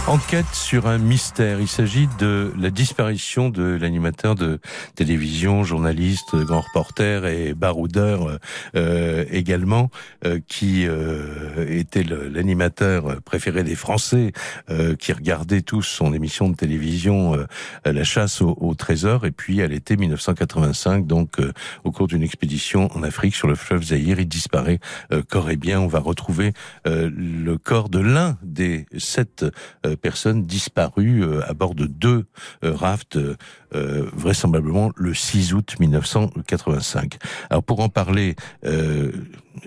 [0.07, 1.59] Enquête sur un mystère.
[1.59, 4.59] Il s'agit de la disparition de l'animateur de
[4.93, 8.37] télévision, journaliste, grand reporter et baroudeur
[8.75, 9.89] euh, également,
[10.23, 14.31] euh, qui euh, était l'animateur préféré des Français,
[14.69, 17.47] euh, qui regardait tous son émission de télévision euh,
[17.91, 19.25] La chasse au, au trésor.
[19.25, 21.51] Et puis à l'été 1985, donc euh,
[21.83, 24.79] au cours d'une expédition en Afrique sur le fleuve Zaïre, il disparaît
[25.11, 25.81] euh, corps et bien.
[25.81, 26.53] On va retrouver
[26.85, 29.43] euh, le corps de l'un des sept
[29.83, 32.25] euh, personnes disparues euh, à bord de deux
[32.63, 33.35] euh, rafts, euh,
[34.13, 37.17] vraisemblablement le 6 août 1985.
[37.49, 38.35] Alors pour en parler,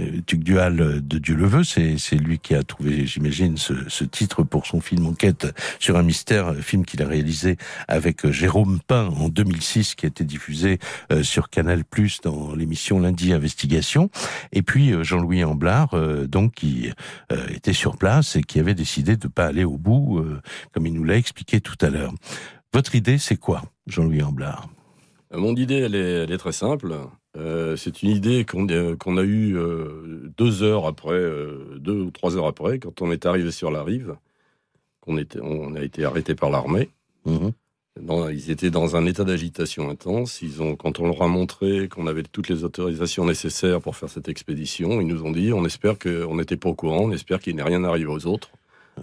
[0.01, 4.67] euh, Tugdual de Dieu le veut, c'est lui qui a trouvé, j'imagine, ce, titre pour
[4.67, 5.47] son film Enquête
[5.79, 10.25] sur un mystère, film qu'il a réalisé avec Jérôme Pain en 2006, qui a été
[10.25, 10.79] diffusé
[11.13, 14.11] euh, sur Canal Plus dans l'émission Lundi Investigation.
[14.53, 16.91] Et puis euh, Jean-Louis Amblard, euh, donc qui
[17.51, 20.25] était sur place et qui avait décidé de pas aller au bout,
[20.73, 22.13] comme il nous l'a expliqué tout à l'heure.
[22.73, 24.69] Votre idée, c'est quoi, Jean-Louis Amblard?
[25.33, 26.95] Mon idée, elle est très simple.
[27.39, 31.21] Euh, c'est une idée qu'on euh, a eue euh, deux heures après,
[31.77, 34.17] deux ou trois heures après, quand on est arrivé sur la rive,
[35.01, 36.91] qu'on on a été arrêté par l'armée.
[37.25, 37.53] Mhm.
[38.33, 40.43] ils étaient dans un état d'agitation intense.
[40.43, 44.09] Ils ont, quand on leur a montré qu'on avait toutes les autorisations nécessaires pour faire
[44.09, 47.41] cette expédition, ils nous ont dit on espère qu'on n'était pas au courant, on espère
[47.41, 48.51] qu'il n'est rien arrivé aux autres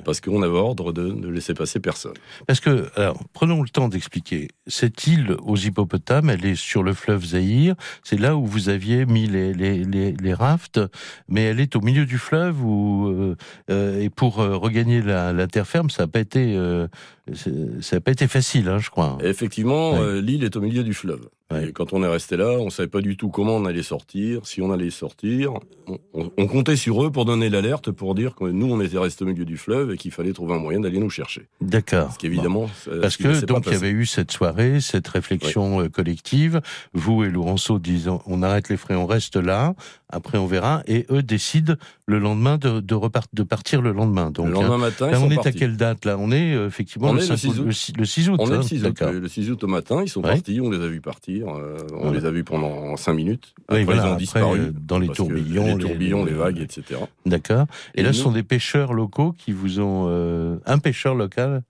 [0.03, 2.13] parce qu'on avait ordre de ne laisser passer personne.
[2.47, 4.49] Parce que, alors, prenons le temps d'expliquer.
[4.67, 7.75] Cette île aux hippopotames, elle est sur le fleuve Zahir.
[8.03, 10.79] C'est là où vous aviez mis les, les, les, les, rafts,
[11.27, 13.36] mais elle est au milieu du fleuve où, euh,
[13.69, 16.88] euh et pour euh, regagner la, la, terre ferme, ça n'a pas été, euh,
[17.34, 19.17] ça n'a pas été facile, hein, je crois.
[19.21, 21.29] effectivement, l'île est au milieu du fleuve.
[21.53, 24.47] Et quand on est resté là, on savait pas du tout comment on allait sortir,
[24.47, 25.53] si on allait sortir.
[25.88, 29.23] On, on, comptait sur eux pour donner l'alerte, pour dire que nous, on était restés
[29.23, 31.47] au milieu du fleuve et qu'il fallait trouver un moyen d'aller nous chercher.
[31.62, 32.05] D'accord.
[32.05, 32.67] Parce qu'évidemment,
[32.99, 36.62] parce que donc il y avait eu cette soirée, cette réflexion euh, collective.
[36.93, 39.75] Vous et Laurenceau disant, on arrête les frais, on reste là.
[40.10, 40.84] Après, on verra.
[40.88, 41.74] Et eux décident
[42.06, 44.30] le lendemain de, de, repart, de partir le lendemain.
[44.32, 45.50] Donc, le lendemain matin, là, on est partis.
[45.50, 47.65] à quelle date Là, on est euh, effectivement on le, est 5, le, 6 août.
[47.98, 48.36] Le, 6 août.
[48.39, 49.02] On hein, est le 6 août.
[49.02, 50.34] Le 6 août au matin, ils sont ouais.
[50.34, 50.62] partis.
[50.62, 51.50] On les a vus partir.
[51.50, 52.20] Euh, on voilà.
[52.20, 53.54] les a vus pendant 5 minutes.
[53.68, 54.60] Après, voilà, ils ont après, disparu.
[54.60, 57.02] euh, dans les tourbillons, les, tourbillons, les, les vagues, etc.
[57.26, 57.65] D'accord.
[57.96, 61.15] Et, Et là, nous- ce sont des pêcheurs locaux qui vous ont euh, un pêcheur
[61.15, 61.63] local.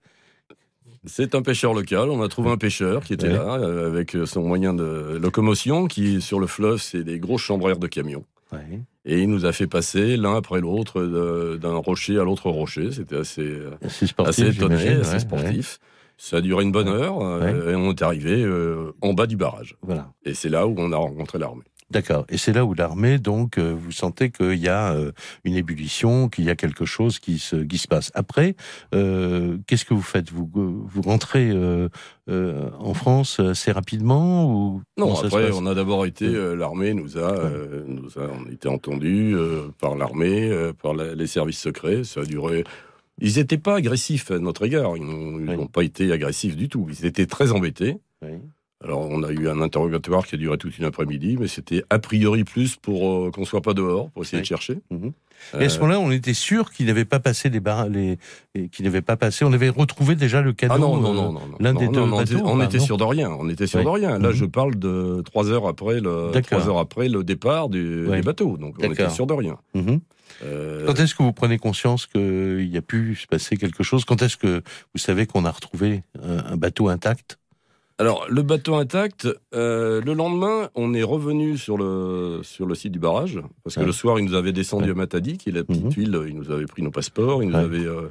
[1.06, 2.10] C'est un pêcheur local.
[2.10, 3.32] On a trouvé un pêcheur qui était Ouais.
[3.34, 7.78] là, euh, avec son moyen de locomotion, qui, sur le fleuve, c'est des grosses chambrières
[7.78, 8.24] de camions.
[8.52, 8.80] Ouais.
[9.04, 12.90] Et il nous a fait passer l'un après l'autre de- d'un rocher à l'autre rocher.
[12.92, 14.44] C'était assez, euh, C'est sportif.
[14.44, 15.78] assez étonné, assez sportif.
[16.18, 19.36] Ça a duré une bonne heure euh, et on est arrivé euh, en bas du
[19.36, 19.76] barrage.
[19.82, 20.12] Voilà.
[20.24, 21.64] Et c'est là où on a rencontré l'armée.
[21.90, 22.26] D'accord.
[22.28, 25.12] Et c'est là où l'armée, donc, euh, vous sentez qu'il y a euh,
[25.44, 28.10] une ébullition, qu'il y a quelque chose qui se, qui se passe.
[28.14, 28.56] Après,
[28.92, 30.32] euh, qu'est-ce que vous faites?
[30.32, 31.52] Vous, vous rentrez
[32.28, 37.50] en France assez rapidement ou Non, après, on a d'abord été, l'armée nous a,
[37.86, 39.36] nous a, on a été entendus
[39.80, 40.50] par l'armée,
[40.82, 42.02] par la- les services secrets.
[42.02, 42.64] Ça a duré.
[43.20, 44.96] Ils n'étaient pas agressifs à notre égard.
[44.96, 45.56] Ils n'ont ils Oui.
[45.56, 46.86] n'ont pas été agressifs du tout.
[46.90, 47.96] Ils étaient très embêtés.
[48.22, 48.32] Oui.
[48.86, 51.98] Alors, on a eu un interrogatoire qui a duré toute une après-midi, mais c'était a
[51.98, 54.42] priori plus pour euh, qu'on soit pas dehors, pour essayer Oui.
[54.42, 54.78] de chercher.
[54.92, 55.12] Mhm.
[55.60, 58.16] Et à ce Euh, moment-là, on était sûr qu'il n'avait pas passé les barres, les,
[58.70, 59.44] qu'il n'avait pas passé.
[59.44, 60.74] On avait retrouvé déjà le canot.
[60.74, 61.40] Ah non, non, euh, non, non.
[61.48, 61.56] non.
[61.58, 63.28] l'un des deux on bateaux, On était sûr de rien.
[63.30, 63.84] On était sûr Oui.
[63.84, 64.18] de rien.
[64.20, 64.34] Là, Mhm.
[64.34, 66.60] je parle de trois heures après le, D'accord.
[66.60, 68.16] trois heures après le départ du, Oui.
[68.18, 68.56] des bateaux.
[68.56, 69.58] Donc, on était sûr de rien.
[69.74, 69.98] Mhm.
[70.44, 74.04] Euh, Quand est-ce que vous prenez conscience qu'il y a pu se passer quelque chose?
[74.04, 74.62] Quand est-ce que
[74.94, 77.38] vous savez qu'on a retrouvé un bateau intact?
[77.98, 82.92] Alors, le bateau intact, euh, le lendemain, on est revenu sur le, sur le site
[82.92, 83.86] du barrage, parce que Ouais.
[83.86, 84.90] le soir, il nous avait descendu Ouais.
[84.90, 85.90] à Matadi, qui est la petite Mhm.
[85.90, 87.60] ville, il nous avait pris nos passeports, il nous Ouais.
[87.62, 88.08] avait euh,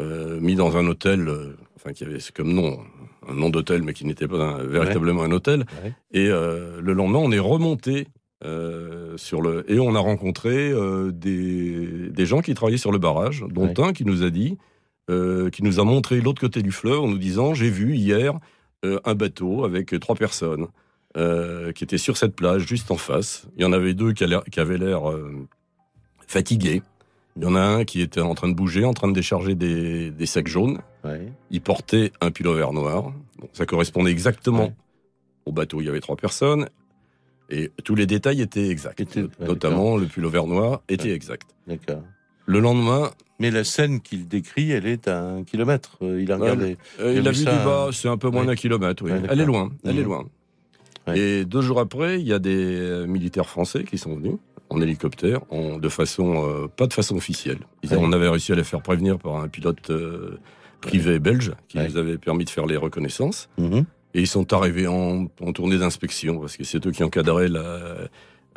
[0.00, 1.28] euh, mis dans un hôtel,
[1.76, 2.80] enfin, qui avait comme nom,
[3.28, 5.66] un nom d'hôtel, mais qui n'était pas un- véritablement un hôtel.
[6.12, 8.06] Et le lendemain, on est remonté.
[8.44, 12.98] euh, sur le et on a rencontré euh, des, des gens qui travaillaient sur le
[12.98, 13.80] barrage, dont Ouais.
[13.80, 14.58] un qui nous a dit,
[15.10, 18.32] euh, qui nous a montré l'autre côté du fleuve en nous disant j'ai vu hier
[18.82, 20.66] un bateau avec trois personnes
[21.16, 23.46] euh, qui étaient sur cette plage juste en face.
[23.56, 25.46] Il y en avait deux qui, avaient l'air euh,
[26.26, 26.82] fatigués.
[27.36, 29.54] Il y en a un qui était en train de bouger, en train de décharger
[29.54, 30.80] des, des sacs jaunes.
[31.04, 31.32] ouais.
[31.50, 33.12] Il portait un pullover noir.
[33.38, 34.74] Bon, ça correspondait exactement Ouais.
[35.46, 35.80] au bateau.
[35.80, 36.68] Il y avait trois personnes.
[37.50, 39.16] Et tous les détails étaient exacts.
[39.16, 41.54] Ouais, Notamment, le pullover noir était exact.
[41.66, 42.02] D'accord.
[42.46, 45.98] Le lendemain, Mais la scène qu'il décrit, elle est à un kilomètre.
[46.02, 46.76] Euh, Il a regardé.
[47.00, 48.46] Euh, il a vu vu du bas, c'est un peu moins ouais.
[48.48, 49.02] d'un kilomètre.
[49.04, 49.10] Oui.
[49.10, 50.24] Ouais, elle est loin, elle est loin.
[51.06, 51.18] Ouais.
[51.18, 54.36] Et deux jours après, il y a des euh, militaires français qui sont venus
[54.70, 57.58] en hélicoptère, en, de façon euh, pas de façon officielle.
[57.82, 57.94] Ils-.
[57.96, 60.38] On avait réussi à les faire prévenir par un pilote euh,
[60.80, 63.48] privé belge qui nous avait permis de faire les reconnaissances.
[63.58, 63.84] Mhm.
[64.14, 67.96] Et ils sont arrivés en, en tournée d'inspection parce que c'est eux qui encadraient la,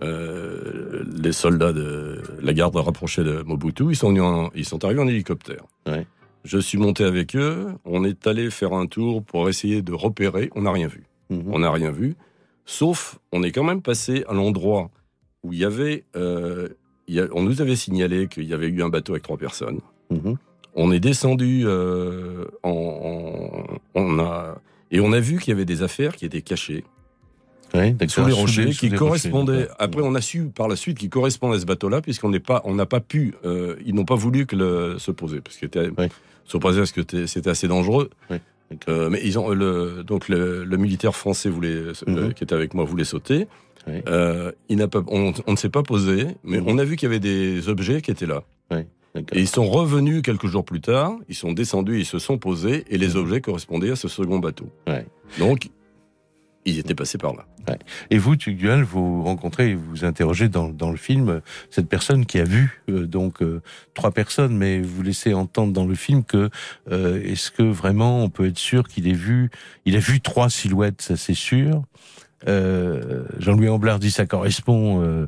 [0.02, 3.86] euh, les soldats de la garde rapprochée de Mobutu.
[3.90, 5.64] Ils sont, venus en- ils sont arrivés en hélicoptère.
[5.88, 6.06] Ouais.
[6.44, 7.68] Je suis monté avec eux.
[7.86, 10.50] On est allé faire un tour pour essayer de repérer.
[10.56, 11.04] On n'a rien vu.
[11.30, 11.44] Mhm.
[11.52, 12.16] On n'a rien vu.
[12.66, 14.90] Sauf, on est quand même passé à l'endroit
[15.44, 16.04] où il y avait.
[16.16, 16.70] euh,
[17.08, 19.38] il y a- on nous avait signalé qu'il y avait eu un bateau avec trois
[19.38, 19.80] personnes.
[20.10, 20.38] Mhm.
[20.76, 24.58] On est descendu euh, en, en- on a
[24.92, 26.84] et on a vu qu'il y avait des affaires qui étaient cachées.
[28.08, 29.68] Sous les rochers, sous qui les rochers.
[29.80, 32.62] Après, on a su par la suite qu'ils correspondaient à ce bateau-là, puisqu'on n'est pas,
[32.66, 35.66] on n'a pas pu, euh, ils n'ont pas voulu que le, se poser, parce que
[35.98, 36.10] Ouais.
[36.46, 38.10] se poser parce que c'était- assez dangereux.
[38.90, 42.34] Euh, mais ils ont le, donc le, le militaire français voulait, euh, Mhm.
[42.34, 43.48] qui était avec moi voulait sauter.
[44.08, 46.68] Euh, il n'a pas, on, on ne s'est pas posé, mais Mhm.
[46.68, 48.44] on a vu qu'il y avait des objets qui étaient là.
[49.32, 52.84] Et ils sont revenus quelques jours plus tard, ils sont descendus, ils se sont posés,
[52.90, 53.18] et les Mhm.
[53.18, 54.68] objets correspondaient à ce second bateau.
[55.40, 55.70] Donc,
[56.66, 57.46] ils étaient passés par là.
[58.12, 61.40] Et vous, Tugdual, vous rencontrez, et vous interrogez dans, dans le film euh,
[61.72, 63.62] cette personne qui a vu euh, donc euh,
[63.96, 66.50] trois personnes, mais vous laissez entendre dans le film que
[66.92, 69.50] euh, est-ce que vraiment on peut être sûr qu'il ait vu,
[69.86, 71.82] il a vu trois silhouettes, ça c'est sûr.
[72.48, 75.02] Euh, Jean-Louis Amblard dit ça correspond.
[75.02, 75.28] euh,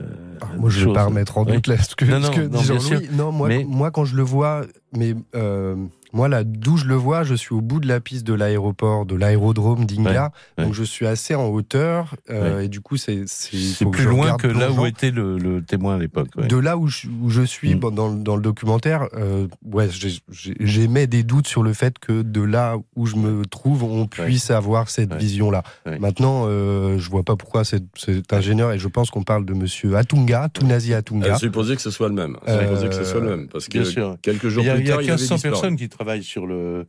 [0.00, 0.02] euh,
[0.42, 1.52] Ah, moi, je ne vais pas remettre en Oui.
[1.54, 3.08] doute là, ce que, Non, ce non, que non, dit bien Jean-Louis.
[3.12, 5.76] Non, moi, Mais- moi, quand je le vois, mais euh,
[6.12, 9.04] moi, là, d'où je le vois, je suis au bout de la piste de l'aéroport,
[9.06, 10.32] de l'aérodrome d'Inga.
[10.56, 10.78] Ouais, Donc, ouais.
[10.78, 12.14] je suis assez en hauteur.
[12.30, 15.96] euh, Et du coup, c'est c'est plus loin que là où était le, le témoin
[15.96, 16.28] à l'époque.
[16.36, 16.46] ouais.
[16.46, 17.78] De là où je, où je suis Mm.
[17.78, 21.72] bon, dans, le- dans le documentaire, euh, ouais, j'ai- j'ai- j'émets des doutes sur le
[21.72, 25.18] fait que de là où je me trouve, on puisse avoir cette Ouais.
[25.18, 25.62] vision-là.
[25.86, 25.98] Ouais.
[25.98, 29.52] Maintenant, euh, je vois pas pourquoi cet, cet ingénieur, et je pense qu'on parle de
[29.54, 31.34] monsieur Atunga, Tunazi Atunga.
[31.34, 32.36] À supposer que ce soit le même.
[32.46, 33.48] À Euh, supposer que ce soit le même.
[33.48, 34.16] Parce que bien sûr.
[34.22, 35.52] quelques jours Il y a, plus il y a tard, il avait 1500 disparu.
[35.52, 36.84] personnes qui travaillent sur le, euh,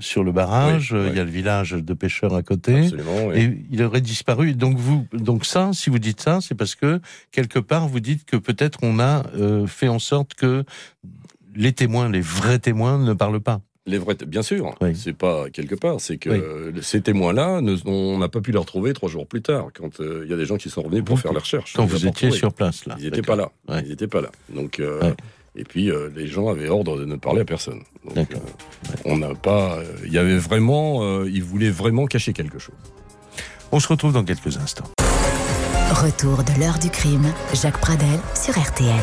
[0.00, 0.92] sur le barrage.
[0.92, 1.06] Oui, oui.
[1.10, 2.78] Il y a le village de pêcheurs à côté.
[2.84, 3.38] Absolument, oui.
[3.40, 4.54] Et il aurait disparu.
[4.54, 7.00] Donc vous, donc ça, si vous dites ça, c'est parce que
[7.30, 10.64] quelque part vous dites que peut-être on a euh, fait en sorte que
[11.54, 13.60] les témoins, les vrais témoins, ne parlent pas.
[13.88, 14.96] Les vrais, bien sûr, Oui.
[14.96, 16.80] c'est pas quelque part, c'est que Oui.
[16.82, 20.30] ces témoins-là, on n'a pas pu les retrouver trois jours plus tard, quand euh, il
[20.30, 21.72] y a des gens qui sont revenus pour Vous- faire la recherche.
[21.74, 22.96] Quand vous étiez sur place là.
[22.98, 23.48] Ils n'étaient pas là.
[23.68, 23.82] Ouais.
[23.84, 24.30] Ils n'étaient pas là.
[24.52, 25.14] Donc, euh, Ouais.
[25.56, 27.80] Et puis euh, les gens avaient ordre de ne parler à personne.
[28.04, 28.40] Donc, D'accord.
[28.90, 29.76] euh, on n'a pas.
[29.78, 32.74] euh, Il y avait vraiment, euh, ils voulaient vraiment cacher quelque chose.
[33.72, 34.88] On se retrouve dans quelques instants.
[35.90, 38.94] Retour de l'heure du crime, Jacques Pradel sur RTL.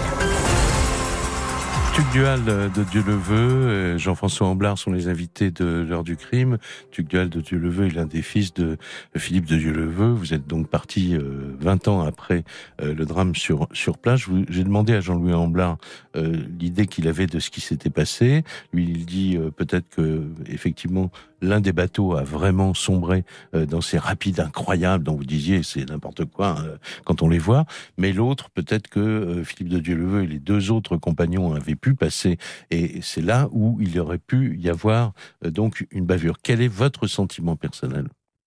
[1.93, 6.15] Tuc Dual euh, de Dieu le veut, Jean-François Amblard sont les invités de l'heure du
[6.17, 6.58] crime.
[6.89, 8.77] Tuc Dual de Dieu le est l'un des fils de
[9.15, 9.86] Philippe de Dieu le.
[9.86, 12.43] Vous êtes donc parti euh, 20 ans après
[12.82, 15.77] euh, le drame sur sur vous- J'ai demandé à Jean-Louis Amblard
[16.15, 18.43] euh, l'idée qu'il avait de ce qui s'était passé.
[18.73, 23.82] Lui, il dit euh, peut-être que effectivement l'un des bateaux a vraiment sombré euh, dans
[23.82, 27.65] ces rapides incroyables dont vous disiez c'est n'importe quoi hein, quand on les voit.
[27.97, 31.75] Mais l'autre, peut-être que euh, Philippe de Dieu le et les deux autres compagnons avaient
[31.84, 32.38] pu passer.
[32.72, 35.13] Et c'est là où il aurait pu y avoir
[35.46, 36.38] euh, donc une bavure.
[36.41, 38.06] Quel est votre sentiment personnel?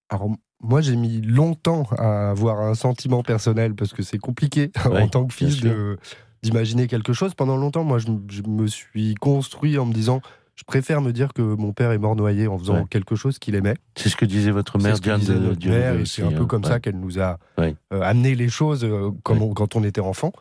[0.09, 0.29] Alors,
[0.63, 5.09] moi, j'ai mis longtemps à avoir un sentiment personnel parce que c'est compliqué Ouais, en
[5.09, 5.99] tant que fils de-
[6.43, 7.35] d'imaginer quelque chose.
[7.35, 10.21] Pendant longtemps, moi, je, je me suis construit en me disant
[10.55, 12.85] je préfère me dire que mon père est mort noyé en faisant Ouais.
[12.89, 13.75] quelque chose qu'il aimait.
[13.95, 16.47] C'est ce que disait votre mère, Diane de le mère, et c'est un peu hein.
[16.47, 16.71] comme Ouais.
[16.71, 20.33] ça qu'elle nous a euh, amené les choses euh, comme on- quand on était enfant.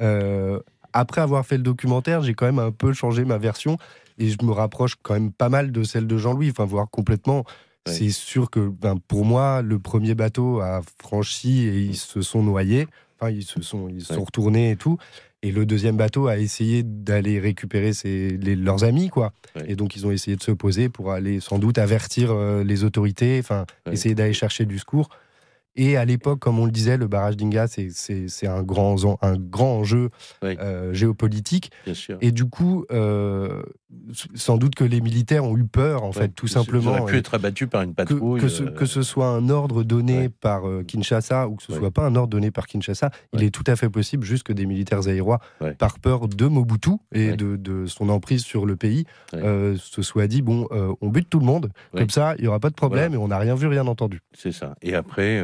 [0.00, 0.58] Euh,
[0.92, 3.76] après avoir fait le documentaire, j'ai quand même un peu changé ma version
[4.18, 7.44] et je me rapproche quand même pas mal de celle de Jean-Louis, enfin voire complètement.
[7.86, 7.92] Ouais.
[7.94, 12.42] C'est sûr que ben, pour moi, le premier bateau a franchi et ils se sont
[12.42, 12.86] noyés.
[13.20, 14.14] Enfin, ils se sont, ils Ouais.
[14.16, 14.98] sont retournés et tout.
[15.44, 19.32] Et le deuxième bateau a essayé d'aller récupérer ses, les- leurs amis, quoi.
[19.56, 19.64] Ouais.
[19.72, 22.84] Et donc, ils ont essayé de se poser pour aller sans doute avertir euh, les
[22.84, 25.08] autorités, enfin, essayer d'aller chercher du secours.
[25.76, 29.78] Et à l'époque, comme on le disait, le barrage d'Inga, c'est- un grand, un grand
[29.78, 30.10] enjeu
[30.42, 30.56] Oui.
[30.60, 31.70] euh, géopolitique.
[31.84, 32.18] Bien sûr.
[32.20, 33.62] Et du coup, euh,
[34.34, 36.90] sans doute que les militaires ont eu peur, en Ouais, fait, tout ils- Ils simplement.
[36.98, 38.40] auraient pu être abattus par une patrouille.
[38.40, 40.28] que ce, euh, que ce soit un ordre donné ouais.
[40.28, 41.78] par Kinshasa ou que ce Ouais.
[41.78, 44.52] soit pas un ordre donné par Kinshasa, il est tout à fait possible juste que
[44.52, 45.72] des militaires zaïrois, Ouais.
[45.74, 49.04] par peur de Mobutu et de, de son emprise sur le pays,
[49.34, 50.66] euh, se soient dit bon,
[51.00, 53.28] on bute tout le monde, comme ça, il y aura pas de problème et on
[53.28, 54.20] n'a rien vu, rien entendu.
[54.34, 54.74] C'est ça.
[54.82, 55.40] Et après,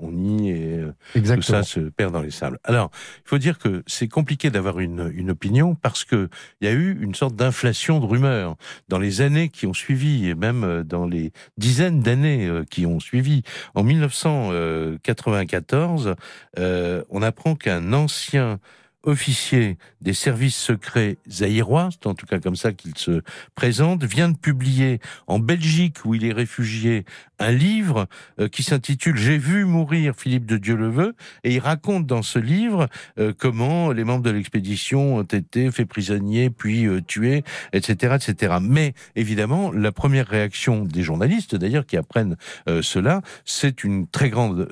[0.00, 2.58] on nie et euh, tout ça se perd dans les sables.
[2.64, 2.90] Alors,
[3.24, 6.28] il faut dire que c'est compliqué d'avoir une, une opinion parce que
[6.60, 8.56] il y a eu une sorte d'inflation de rumeurs
[8.88, 12.86] dans les années qui ont suivi et même euh, dans les dizaines d'années euh, qui
[12.86, 13.42] ont suivi.
[13.74, 16.14] En 1994,
[16.58, 18.58] euh, on apprend qu'un ancien
[19.02, 23.22] officier des services secrets zaïrois, c'est en tout cas comme ça qu'il se
[23.54, 27.04] présente, vient de publier en Belgique, où il est réfugié,
[27.38, 28.06] un livre
[28.38, 32.22] euh, qui s'intitule J'ai vu mourir Philippe de Dieu le veut, et il raconte dans
[32.22, 37.42] ce livre euh, comment les membres de l'expédition ont été faits prisonniers, puis euh, tués,
[37.72, 38.56] etc., etc.
[38.60, 42.36] Mais évidemment, la première réaction des journalistes, d'ailleurs, qui apprennent
[42.82, 44.68] cela, c'est une très grande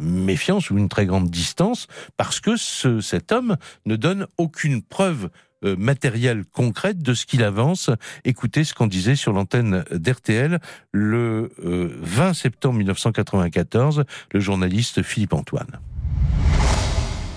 [0.00, 1.86] méfiance ou une très grande distance,
[2.16, 5.30] parce que ce, cet homme ne donne aucune preuve
[5.64, 7.90] euh, matérielle concrète de ce qu'il avance.
[8.24, 10.60] Écoutez ce qu'on disait sur l'antenne d'RTL
[10.92, 15.80] le euh, 20 septembre 1994, le journaliste Philippe Antoine.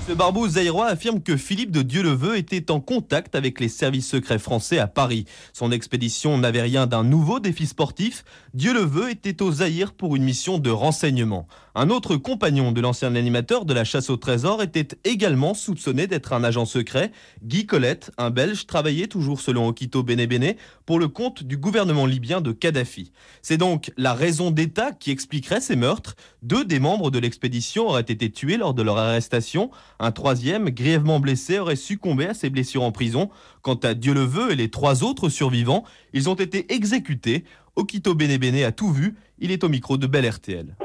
[0.10, 4.40] Ce barbeau zaïrois affirme que Philippe de Dieu-le-Veut était en contact avec les services secrets
[4.40, 5.26] français à Paris.
[5.54, 8.26] Son expédition n'avait rien d'un nouveau défi sportif.
[8.56, 11.48] Dieu-le-Veut était au Zaïre pour une mission de renseignement.
[11.82, 16.34] Un autre compagnon de l'ancien animateur de la chasse au trésor était également soupçonné d'être
[16.34, 17.14] un agent secret.
[17.42, 20.56] Guy Colette, un Belge, travaillait toujours selon Okito Benebene
[20.86, 23.14] pour le compte du gouvernement libyen de Kadhafi.
[23.42, 26.18] C'est donc la raison d'État qui expliquerait ces meurtres.
[26.44, 29.72] Deux des membres de l'expédition auraient été tués lors de leur arrestation.
[30.02, 33.30] Un troisième, grièvement blessé, aurait succombé à ses blessures en prison.
[33.62, 37.46] Quant à Dieu le veut et les trois autres survivants, ils ont été exécutés.
[37.78, 39.16] Okito Benebene a tout vu.
[39.40, 40.76] Il est au micro de Bel RTL.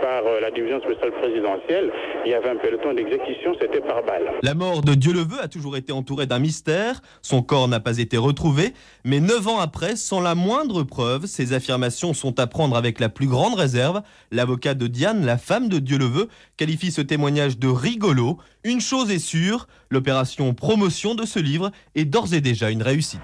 [0.00, 1.90] Par euh, la division spéciale présidentielle.
[2.24, 4.30] Il y avait un peloton d'exécution, c'était par balle.
[4.42, 7.00] La mort de Dieu le veut a toujours été entourée d'un mystère.
[7.22, 8.72] Son corps n'a pas été retrouvé.
[9.04, 13.08] Mais neuf ans après, sans la moindre preuve, ces affirmations sont à prendre avec la
[13.08, 14.02] plus grande réserve.
[14.30, 18.38] L'avocat de Diane, la femme de Dieu le veut, qualifie ce témoignage de rigolo.
[18.62, 23.20] Une chose est sûre, l'opération promotion de ce livre est d'ores et déjà une réussite.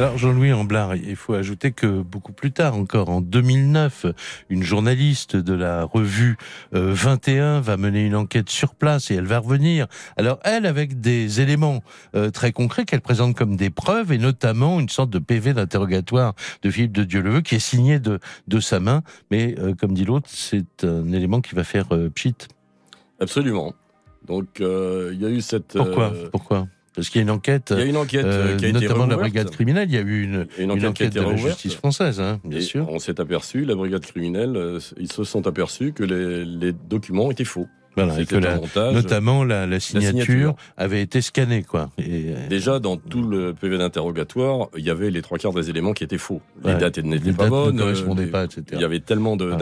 [0.00, 4.06] Alors Jean-Louis Amblard, il faut ajouter que beaucoup plus tard, encore en 2009,
[4.48, 6.38] une journaliste de la revue
[6.74, 9.88] euh, 21 va mener une enquête sur place et elle va revenir.
[10.16, 11.82] Alors elle, avec des éléments
[12.14, 16.32] euh, très concrets qu'elle présente comme des preuves et notamment une sorte de PV d'interrogatoire
[16.62, 19.02] de Philippe de Dieu-le-Veut qui est signé de, de sa main.
[19.30, 22.36] Mais euh, comme dit l'autre, c'est un élément qui va faire euh, pchit.
[23.20, 23.74] Absolument.
[24.26, 25.74] Donc euh, il y a eu cette.
[25.76, 26.14] Pourquoi?
[26.14, 26.68] euh, Pourquoi?
[26.94, 28.80] Parce qu'il y a une enquête, Il y a une enquête euh, qui a été
[28.80, 29.88] notamment de la brigade criminelle.
[29.88, 32.40] Il y a eu une, Une une enquête a enquête de la justice française, hein,
[32.44, 32.86] bien Et sûr.
[32.90, 37.30] On s'est aperçu, la brigade criminelle, euh, ils se sont aperçus que les, les documents
[37.30, 37.66] étaient faux.
[37.96, 38.60] Voilà, et que la-
[38.92, 40.54] notamment la, la signature, signature.
[40.76, 41.90] avait été scannée, quoi.
[41.98, 45.70] Et, euh, Déjà, dans tout le PV d'interrogatoire, il y avait les trois quarts des
[45.70, 46.40] éléments qui étaient faux.
[46.64, 46.78] Les Ouais.
[46.78, 47.74] dates n'étaient pas dates bonnes.
[47.74, 48.62] ne correspondaient euh, pas, etc.
[48.74, 49.56] Il y avait tellement de- Ah.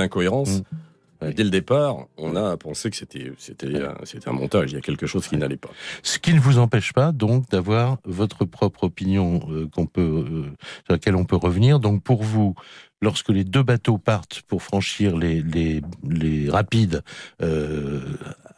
[1.21, 1.33] Ouais.
[1.35, 4.71] Dès le départ, on a pensé que c'était c'était un- c'était un montage.
[4.71, 5.71] Il y a quelque chose qui n'allait pas.
[6.03, 10.01] Ce qui ne vous empêche pas, donc, d'avoir votre propre opinion euh, qu'on peut,
[10.31, 10.43] euh,
[10.85, 11.81] sur laquelle on peut revenir.
[11.81, 12.55] Donc, pour vous,
[13.03, 17.03] lorsque les deux bateaux partent pour franchir les, les, les rapides
[17.43, 18.01] euh,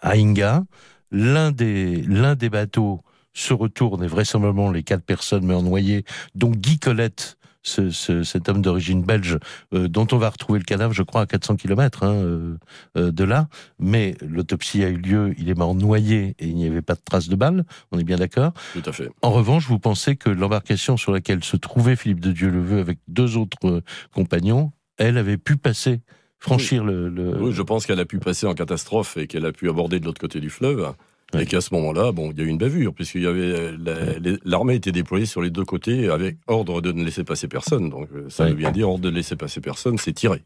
[0.03, 0.65] à Inga,
[1.11, 3.01] l'un des, l'un des bateaux
[3.33, 6.05] se retourne et vraisemblablement les quatre personnes meurent noyées,
[6.35, 9.39] dont Guy Colette, ce, ce- cet homme d'origine belge,
[9.75, 12.57] euh, dont on va retrouver le cadavre, je crois, à 400 km hein, euh,
[12.97, 13.49] euh, de là.
[13.79, 17.01] Mais l'autopsie a eu lieu, il est mort noyé et il n'y avait pas de
[17.05, 18.53] traces de balles, on est bien d'accord.
[18.73, 19.11] Tout à fait.
[19.23, 23.37] En revanche, vous pensez que l'embarcation sur laquelle se trouvait Philippe de Dieu-le-Veut avec deux
[23.37, 23.83] autres
[24.15, 26.01] compagnons, elle avait pu passer,
[26.39, 27.09] franchir le...
[27.09, 30.01] le- Oui, je pense qu'elle a pu passer en catastrophe et qu'elle a pu aborder
[30.01, 30.93] de l'autre côté du fleuve.
[31.39, 33.76] Et qu'à ce moment-là, bon, il y a eu une bavure, puisqu'il y avait euh,
[33.85, 37.89] la- l'armée était déployée sur les deux côtés avec ordre de ne laisser passer personne.
[37.89, 40.43] Donc euh, ça veut bien dire ordre de ne laisser passer personne, c'est tirer.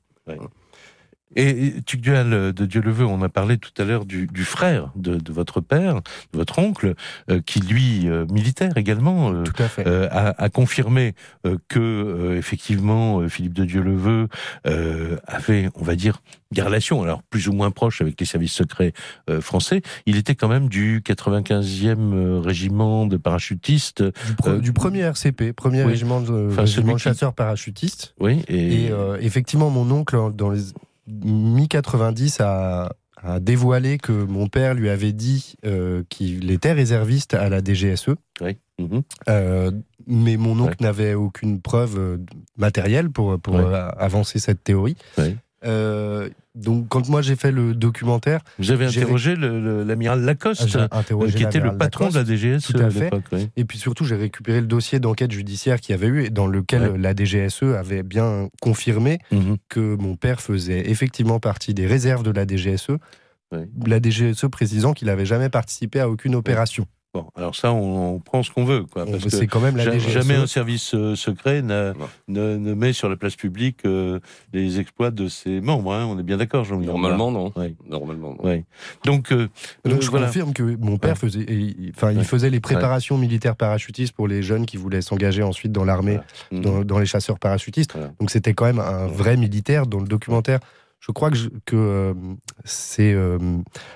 [1.37, 5.32] Et Tugdual de Dieu-le-Veut, on a parlé tout à l'heure du, du frère de, de
[5.32, 5.97] votre père,
[6.32, 6.95] de votre oncle,
[7.30, 9.87] euh, qui lui, euh, militaire également, euh, Tout à fait.
[9.87, 11.14] euh, a, a confirmé
[11.47, 14.28] euh, que euh, effectivement euh, Philippe de Dieu-le-Veut
[14.66, 16.20] euh, avait, on va dire,
[16.53, 18.93] des relations, alors plus ou moins proches avec les services secrets
[19.28, 19.82] euh, français.
[20.07, 24.03] Il était quand même du 95e euh, régiment de parachutistes.
[24.03, 24.11] du,
[24.47, 25.91] euh, du premier RCP, premier oui.
[25.91, 28.14] régiment de, Enfin, régiment celui de qui- chasseurs parachutistes.
[28.20, 30.61] Oui, et, Et euh, effectivement, mon oncle, dans les
[31.07, 32.93] mi-90, a,
[33.23, 38.11] a dévoilé que mon père lui avait dit euh, qu'il était réserviste à la DGSE.
[38.41, 39.03] oui, mhm.
[39.29, 39.71] Euh,
[40.07, 40.87] mais mon oncle Ouais.
[40.87, 42.19] n'avait aucune preuve euh,
[42.57, 43.75] matérielle pour, pour Ouais.
[43.97, 44.97] avancer cette théorie.
[45.17, 45.37] Ouais.
[45.65, 50.87] Euh, donc, quand moi j'ai fait le documentaire, vous avez interrogé l'amiral Lacoste, j'ai euh,
[50.93, 52.27] interrogé qui était le patron Lacoste.
[52.27, 53.11] de la DGS Tout à à fait.
[53.33, 53.49] oui.
[53.57, 56.47] Et puis surtout, j'ai récupéré le dossier d'enquête judiciaire qu'il y avait eu et dans
[56.47, 56.99] lequel Ouais.
[56.99, 59.57] la DGSE avait bien confirmé Mhm.
[59.69, 62.91] que mon père faisait effectivement partie des réserves de la DGSE.
[63.53, 63.69] Ouais.
[63.87, 66.87] La DGSE précisant qu'il n'avait jamais participé à aucune opération.
[67.15, 69.07] Bon, alors ça, on, on prend ce qu'on veut, quoi.
[69.07, 71.93] Parce que quand même la jamais un service euh, secret ne,
[72.27, 74.19] ne met sur la place publique euh,
[74.53, 75.95] les exploits de ses membres.
[75.95, 76.07] hein.
[76.07, 76.87] On est bien d'accord, Jean-Louis.
[76.87, 77.53] Normalement, non.
[77.55, 77.77] Ouais.
[77.89, 78.45] Normalement, non.
[78.45, 78.65] Ouais.
[79.05, 79.49] Donc, euh,
[79.85, 80.27] Donc euh, je voilà.
[80.27, 81.15] confirme que mon père Ouais.
[81.31, 81.47] faisait,
[81.97, 85.85] enfin, il faisait les préparations militaires parachutistes pour les jeunes qui voulaient s'engager ensuite dans
[85.85, 86.19] l'armée,
[86.51, 86.61] Mhm.
[86.62, 87.93] dans, dans les chasseurs parachutistes.
[87.93, 88.11] Voilà.
[88.19, 90.59] Donc c'était quand même un vrai militaire dans le documentaire.
[91.01, 92.15] Je crois que, euh,
[92.65, 93.39] c'est euh,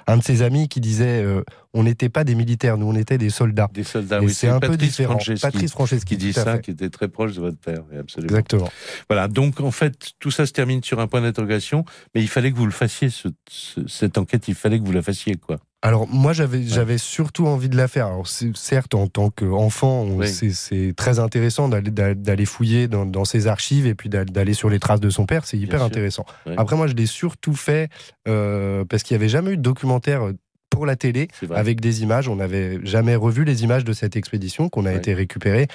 [0.07, 1.43] un de ses amis qui disait euh,
[1.75, 3.69] on n'était pas des militaires, nous on était des soldats.
[3.73, 4.35] Des soldats, Et oui.
[4.35, 5.15] c'est un peu Patrice différent.
[5.19, 6.61] Franceschi Patrice Franceschi, qui dit ça, fait.
[6.63, 7.83] qui était très proche de votre père.
[7.93, 8.31] oui, Absolument.
[8.31, 8.71] Exactement.
[9.09, 12.51] Voilà, donc en fait, tout ça se termine sur un point d'interrogation, mais il fallait
[12.53, 15.59] que vous le fassiez, ce- ce- cette enquête, il fallait que vous la fassiez, quoi.
[15.81, 18.07] Alors moi j'avais j'avais surtout envie de la faire.
[18.09, 20.27] Alors certes en tant qu'enfant Oui.
[20.27, 24.55] c'est- très intéressant d'aller d'a- d'aller fouiller dans, dans ses archives et puis d'a- d'aller
[24.55, 26.27] sur les traces de son père, c'est hyper intéressant.
[26.47, 26.55] Ouais.
[26.57, 27.91] Après moi je l'ai surtout fait
[28.27, 30.33] euh, parce qu'il n'y avait jamais eu de documentaire euh,
[30.79, 31.27] pour la télé
[31.57, 32.29] avec des images.
[32.29, 34.97] On n'avait jamais revu les images de cette expédition qu'on a Ouais.
[34.97, 35.67] été récupérées.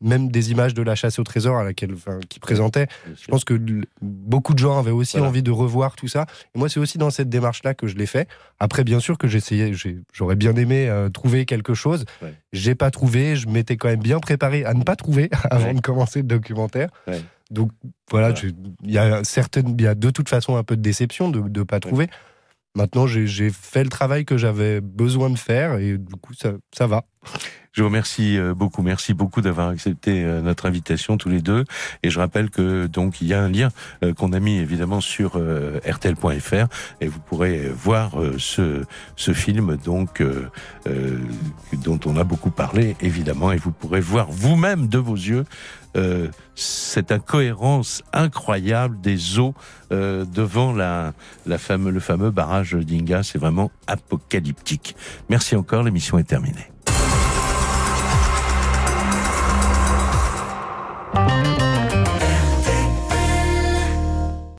[0.00, 2.86] Même des images de la chasse au trésor à laquelle, enfin, qui présentait.
[3.20, 3.54] Je pense que
[4.00, 5.28] beaucoup de gens avaient aussi Voilà.
[5.30, 6.26] envie de revoir tout ça.
[6.54, 8.28] Et moi, c'est aussi dans cette démarche-là que je l'ai fait.
[8.60, 9.72] Après, bien sûr que j'essayais,
[10.12, 12.04] j'aurais bien aimé euh, trouver quelque chose.
[12.20, 12.34] Ouais.
[12.52, 13.34] J'ai pas trouvé.
[13.36, 15.74] Je m'étais quand même bien préparé à ne pas trouver avant Ouais.
[15.74, 16.88] de commencer le documentaire.
[17.08, 17.20] Ouais.
[17.50, 17.70] Donc
[18.10, 18.32] voilà,
[18.82, 21.40] il y a certaines, il y a de toute façon un peu de déception de
[21.40, 22.08] ne pas trouver.
[22.74, 26.86] Maintenant, j'ai fait le travail que j'avais besoin de faire et du coup, ça, ça
[26.86, 27.04] va.
[27.72, 31.64] Je vous remercie euh, beaucoup, merci beaucoup d'avoir accepté euh, notre invitation tous les deux.
[32.02, 33.70] Et je rappelle que donc il y a un lien
[34.04, 36.66] euh, qu'on a mis évidemment sur rtl.fr
[37.00, 38.82] et vous pourrez voir ce
[39.16, 41.18] ce film donc euh,
[41.72, 45.44] dont on a beaucoup parlé évidemment et vous pourrez voir vous-même de vos yeux
[45.96, 49.54] euh, cette incohérence incroyable des eaux
[49.92, 51.12] euh, devant la,
[51.46, 53.22] la fameux, le fameux barrage d'Inga.
[53.22, 54.96] C'est vraiment apocalyptique.
[55.28, 56.71] Merci encore, l'émission est terminée.